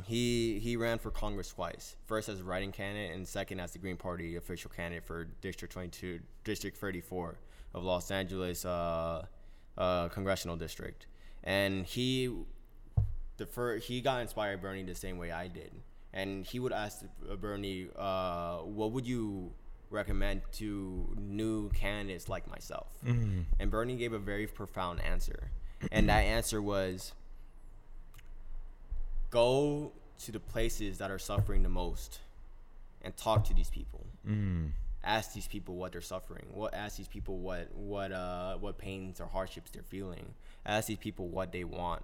[0.06, 1.96] he he ran for Congress twice.
[2.06, 5.72] First as a write-in candidate, and second as the Green Party official candidate for District
[5.72, 7.36] 22, District 34
[7.74, 9.26] of Los Angeles uh,
[9.76, 11.06] uh, congressional district.
[11.44, 12.30] And he
[13.36, 15.72] the fir- he got inspired Bernie the same way I did,
[16.12, 19.52] and he would ask uh, Bernie, uh, "What would you
[19.90, 22.88] recommend to new candidates like myself?"
[23.58, 25.50] And Bernie gave a very profound answer,
[25.92, 27.12] and that answer was,
[29.30, 29.92] "Go
[30.24, 32.20] to the places that are suffering the most,
[33.02, 34.04] and talk to these people.
[35.04, 36.46] Ask these people what they're suffering.
[36.52, 40.34] What ask these people what what uh what pains or hardships they're feeling.
[40.66, 42.02] Ask these people what they want."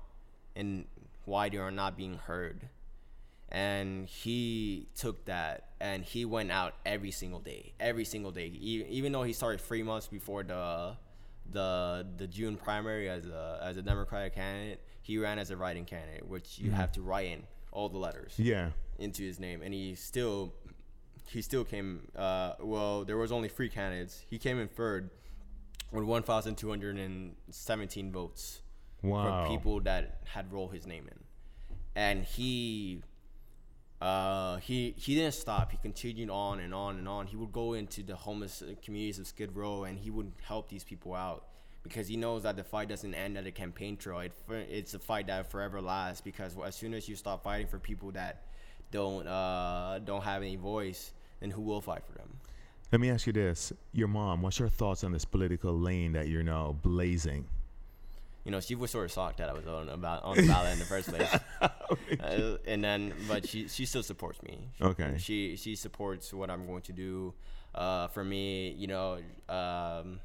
[0.57, 0.85] and
[1.25, 2.68] why they are not being heard.
[3.49, 8.47] And he took that and he went out every single day, every single day.
[8.47, 10.97] E- even though he started three months before the
[11.51, 15.84] the the June primary as a as a Democratic candidate, he ran as a write-in
[15.84, 17.42] candidate, which you have to write in
[17.72, 18.70] all the letters Yeah.
[18.99, 20.53] into his name, and he still
[21.30, 22.09] he still came.
[22.16, 24.22] Uh, well, there was only three candidates.
[24.28, 25.11] He came in third
[25.92, 28.61] with one thousand two hundred and seventeen votes
[29.03, 29.45] Wow.
[29.45, 31.18] from people that had rolled his name in,
[31.95, 33.03] and he.
[34.05, 35.70] Uh, he he didn't stop.
[35.70, 37.26] He continued on and on and on.
[37.26, 40.84] He would go into the homeless communities of Skid Row and he would help these
[40.84, 41.46] people out
[41.82, 44.18] because he knows that the fight doesn't end at a campaign trail.
[44.20, 47.78] It, it's a fight that forever lasts because as soon as you stop fighting for
[47.78, 48.42] people that
[48.90, 52.28] don't uh, don't have any voice, then who will fight for them?
[52.92, 54.42] Let me ask you this: Your mom.
[54.42, 57.46] What's your thoughts on this political lane that you're now blazing?
[58.45, 60.74] You know, she was sort of shocked that I was on about on the ballot
[60.74, 64.68] in the first place, uh, and then but she she still supports me.
[64.82, 65.14] Okay.
[65.18, 67.32] She she supports what I'm going to do.
[67.74, 69.18] Uh, for me, you know,
[69.49, 70.20] um,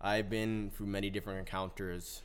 [0.00, 2.22] I've been through many different encounters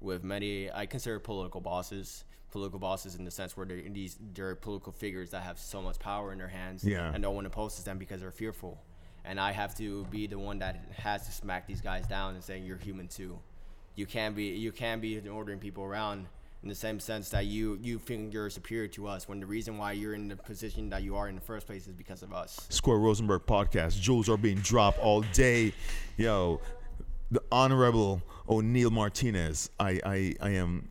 [0.00, 0.70] with many.
[0.70, 2.24] I consider political bosses.
[2.52, 5.98] Political bosses in the sense where they're these they're political figures that have so much
[5.98, 7.10] power in their hands, Yeah.
[7.12, 8.82] and no one opposes them because they're fearful.
[9.24, 12.42] And I have to be the one that has to smack these guys down and
[12.42, 13.38] saying you're human too.
[13.96, 16.26] You can't be you can't be ordering people around
[16.62, 19.78] in the same sense that you you think you're superior to us when the reason
[19.78, 22.32] why you're in the position that you are in the first place is because of
[22.32, 22.66] us.
[22.68, 24.00] Square Rosenberg podcast.
[24.00, 25.72] Jewels are being dropped all day.
[26.16, 26.60] Yo,
[27.30, 29.70] the Honorable Onel Martinez.
[29.80, 30.90] I, I, I am.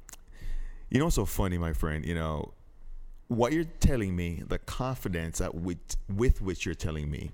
[0.90, 2.06] You know so funny, my friend?
[2.06, 2.54] You know,
[3.28, 5.78] what you're telling me, the confidence that with,
[6.14, 7.32] with which you're telling me,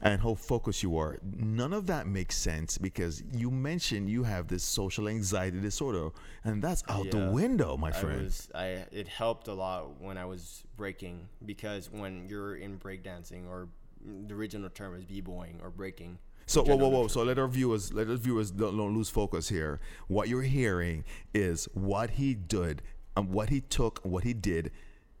[0.00, 4.48] and how focused you are, none of that makes sense because you mentioned you have
[4.48, 6.10] this social anxiety disorder,
[6.44, 8.22] and that's out the window, my I friend.
[8.22, 13.48] was I it helped a lot when I was breaking because when you're in breakdancing
[13.48, 13.68] or
[14.26, 16.18] the original term is b-boying or breaking.
[16.46, 17.08] So whoa, whoa, whoa!
[17.08, 19.80] So let our viewers, let our viewers don't, don't lose focus here.
[20.06, 22.80] What you're hearing is what he did,
[23.16, 24.70] and what he took, what he did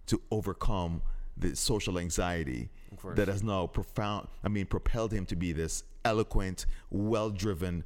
[0.06, 1.02] to overcome
[1.36, 2.70] the social anxiety.
[3.14, 4.28] That has now profound.
[4.44, 7.84] I mean, propelled him to be this eloquent, well-driven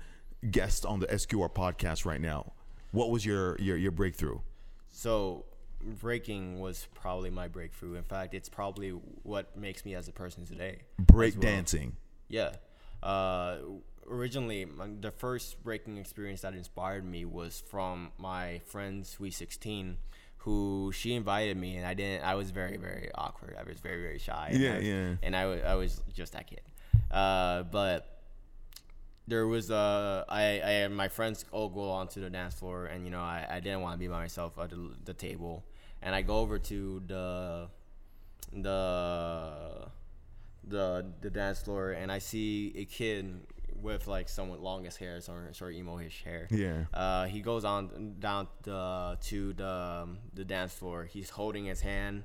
[0.50, 2.52] guest on the SQR podcast right now.
[2.92, 4.40] What was your your, your breakthrough?
[4.88, 5.44] So
[5.82, 7.94] breaking was probably my breakthrough.
[7.94, 10.82] In fact, it's probably what makes me as a person today.
[10.98, 11.42] Break well.
[11.42, 11.96] dancing.
[12.28, 12.52] Yeah.
[13.02, 13.58] Uh,
[14.08, 14.66] originally,
[15.00, 19.96] the first breaking experience that inspired me was from my friend Sweet 16,
[20.42, 22.24] who she invited me, and I didn't.
[22.24, 23.56] I was very very awkward.
[23.58, 24.50] I was very very shy.
[24.52, 25.14] Yeah, and I was, yeah.
[25.22, 26.62] And I, I was just that kid.
[27.10, 28.12] Uh, but
[29.28, 33.10] there was uh I, I my friends all go onto the dance floor and you
[33.10, 35.64] know I, I didn't want to be by myself at the, the table
[36.02, 37.68] and I go over to the
[38.52, 39.88] the
[40.66, 43.40] the the dance floor and I see a kid
[43.82, 46.46] with like somewhat longest hair sort sort of emo-ish hair.
[46.50, 46.84] Yeah.
[46.94, 51.04] uh, he goes on down the, to the um, the dance floor.
[51.04, 52.24] He's holding his hand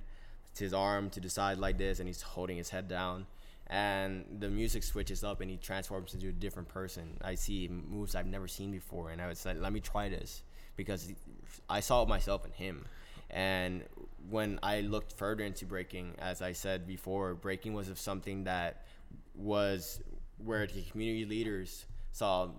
[0.59, 3.25] his arm to the side like this and he's holding his head down.
[3.67, 7.17] And the music switches up and he transforms into a different person.
[7.21, 10.43] I see moves i've never seen before and i was like let me try this
[10.75, 11.11] because
[11.69, 12.85] i saw myself in him.
[13.29, 13.83] And
[14.29, 18.85] when i looked further into breaking as i said before breaking was of something that
[19.35, 20.01] was
[20.43, 22.49] where the community leaders saw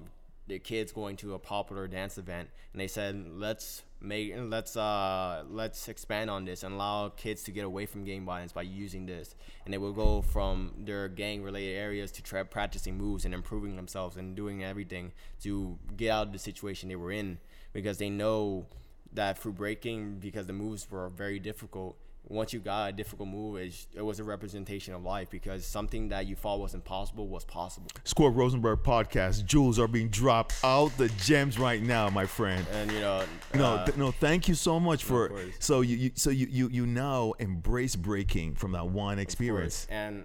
[0.47, 5.43] the kids going to a popular dance event and they said let's make let's uh
[5.51, 9.07] let's expand on this and allow kids to get away from gang violence by using
[9.07, 9.35] this.
[9.65, 13.77] And they will go from their gang related areas to tra- practicing moves and improving
[13.77, 15.13] themselves and doing everything
[15.43, 17.39] to get out of the situation they were in
[17.73, 18.67] because they know
[19.13, 23.57] that through breaking because the moves were very difficult once you got a difficult move
[23.57, 27.89] it, was a representation of life because something that you thought was impossible was possible
[28.05, 29.45] Score Rosenberg podcast.
[29.47, 32.67] Jewels are being dropped out the gems right now, my friend.
[32.73, 34.11] and you know No, uh, th- no.
[34.11, 35.31] Thank you so much for.
[35.59, 39.87] So you, you, so you, you, you now embrace breaking from that one experience.
[39.91, 40.25] And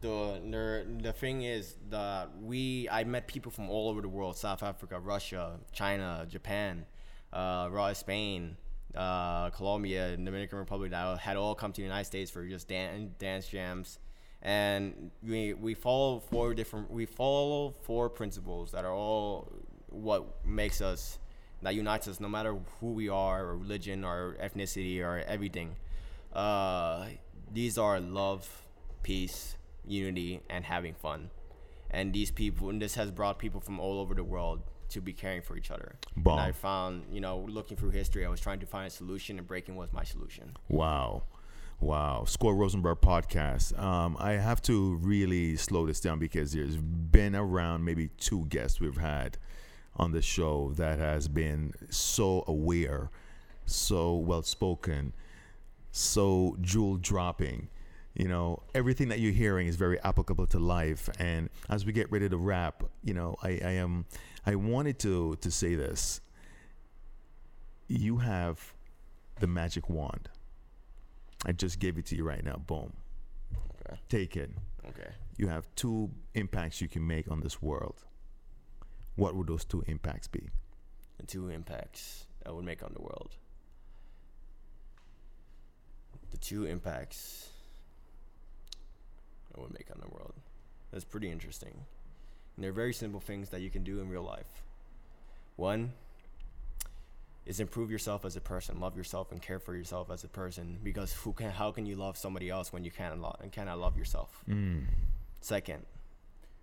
[0.00, 4.36] the, the the thing is that we I met people from all over the world:
[4.36, 6.86] South Africa, Russia, China, Japan,
[7.32, 8.56] uh, Raw Spain,
[8.96, 13.14] uh, Colombia, Dominican Republic that had all come to the United States for just dan-
[13.18, 13.98] dance jams.
[14.42, 19.50] And we we follow four different we follow four principles that are all
[19.88, 21.18] what makes us
[21.62, 25.76] that unites us no matter who we are or religion or ethnicity or everything.
[26.32, 27.06] Uh,
[27.52, 28.64] these are love,
[29.02, 31.30] peace, unity, and having fun.
[31.90, 34.60] And these people, and this has brought people from all over the world
[34.90, 35.96] to be caring for each other.
[36.16, 36.38] Bomb.
[36.38, 39.38] And I found, you know, looking through history, I was trying to find a solution,
[39.38, 40.56] and breaking was my solution.
[40.68, 41.24] Wow.
[41.80, 42.24] Wow.
[42.26, 43.78] Score Rosenberg podcast.
[43.78, 48.80] Um, I have to really slow this down because there's been around maybe two guests
[48.80, 49.38] we've had
[49.96, 53.10] on the show that has been so aware,
[53.66, 55.12] so well spoken,
[55.92, 57.68] so jewel dropping.
[58.14, 61.08] You know, everything that you're hearing is very applicable to life.
[61.18, 64.06] And as we get ready to wrap, you know, I, I am
[64.46, 66.20] I wanted to to say this.
[67.88, 68.74] You have
[69.40, 70.28] the magic wand.
[71.46, 72.56] I just gave it to you right now.
[72.56, 72.92] Boom.
[73.80, 74.00] Okay.
[74.08, 74.50] Take it.
[74.88, 75.10] Okay.
[75.36, 78.04] You have two impacts you can make on this world.
[79.16, 80.50] What would those two impacts be?
[81.18, 83.36] The two impacts I would make on the world.
[86.30, 87.48] The two impacts
[89.56, 90.34] I would make on the world.
[90.90, 91.84] That's pretty interesting.
[92.56, 94.62] And they're very simple things that you can do in real life.
[95.56, 95.92] One
[97.46, 100.78] is improve yourself as a person, love yourself and care for yourself as a person
[100.82, 103.78] because who can how can you love somebody else when you can't love and cannot
[103.78, 104.42] love yourself?
[104.48, 104.86] Mm.
[105.40, 105.84] Second,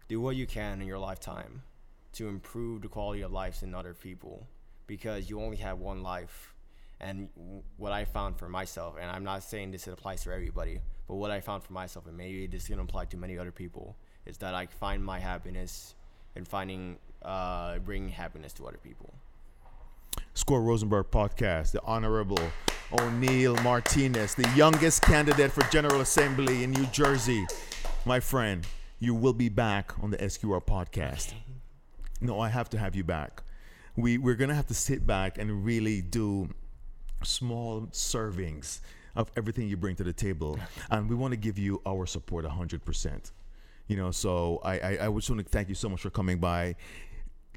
[0.07, 1.61] do what you can in your lifetime
[2.13, 4.47] to improve the quality of lives in other people
[4.87, 6.53] because you only have one life.
[6.99, 7.29] And
[7.77, 11.31] what I found for myself, and I'm not saying this applies to everybody, but what
[11.31, 13.95] I found for myself, and maybe this can apply to many other people,
[14.26, 15.95] is that I find my happiness
[16.36, 19.13] in finding, uh, bringing happiness to other people.
[20.34, 22.39] Score Rosenberg podcast, the Honorable
[22.91, 27.45] Onel Martinez, the youngest candidate for General Assembly in New Jersey.
[28.05, 28.65] My friend,
[28.99, 31.34] you will be back on the SQR podcast.
[32.22, 33.43] No, I have to have you back.
[33.95, 36.49] We, we're going to have to sit back and really do
[37.24, 38.80] small servings
[39.15, 40.59] of everything you bring to the table.
[40.91, 43.32] And we want to give you our support 100%.
[43.91, 46.37] You know, so I, I, I just want to thank you so much for coming
[46.37, 46.77] by.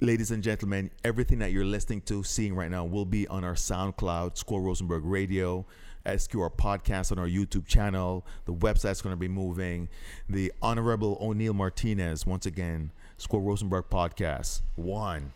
[0.01, 3.55] Ladies and gentlemen, everything that you're listening to, seeing right now will be on our
[3.55, 5.65] SoundCloud, Score Rosenberg Radio,
[6.05, 8.27] SQR podcast on our YouTube channel.
[8.47, 9.89] The website's going to be moving.
[10.29, 14.63] The Honorable Onel Martinez, once again, Score Rosenberg podcast.
[14.75, 15.33] One.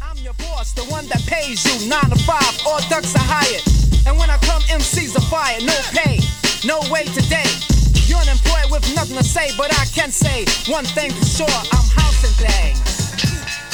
[0.00, 1.88] I'm your boss, the one that pays you.
[1.88, 4.06] Nine to five, all ducks are hired.
[4.06, 5.16] And when I come, MCs.
[5.66, 6.20] No pay,
[6.64, 7.85] no way today.
[8.06, 11.88] You're unemployed with nothing to say, but I can say one thing for sure: I'm
[11.90, 13.65] housing things.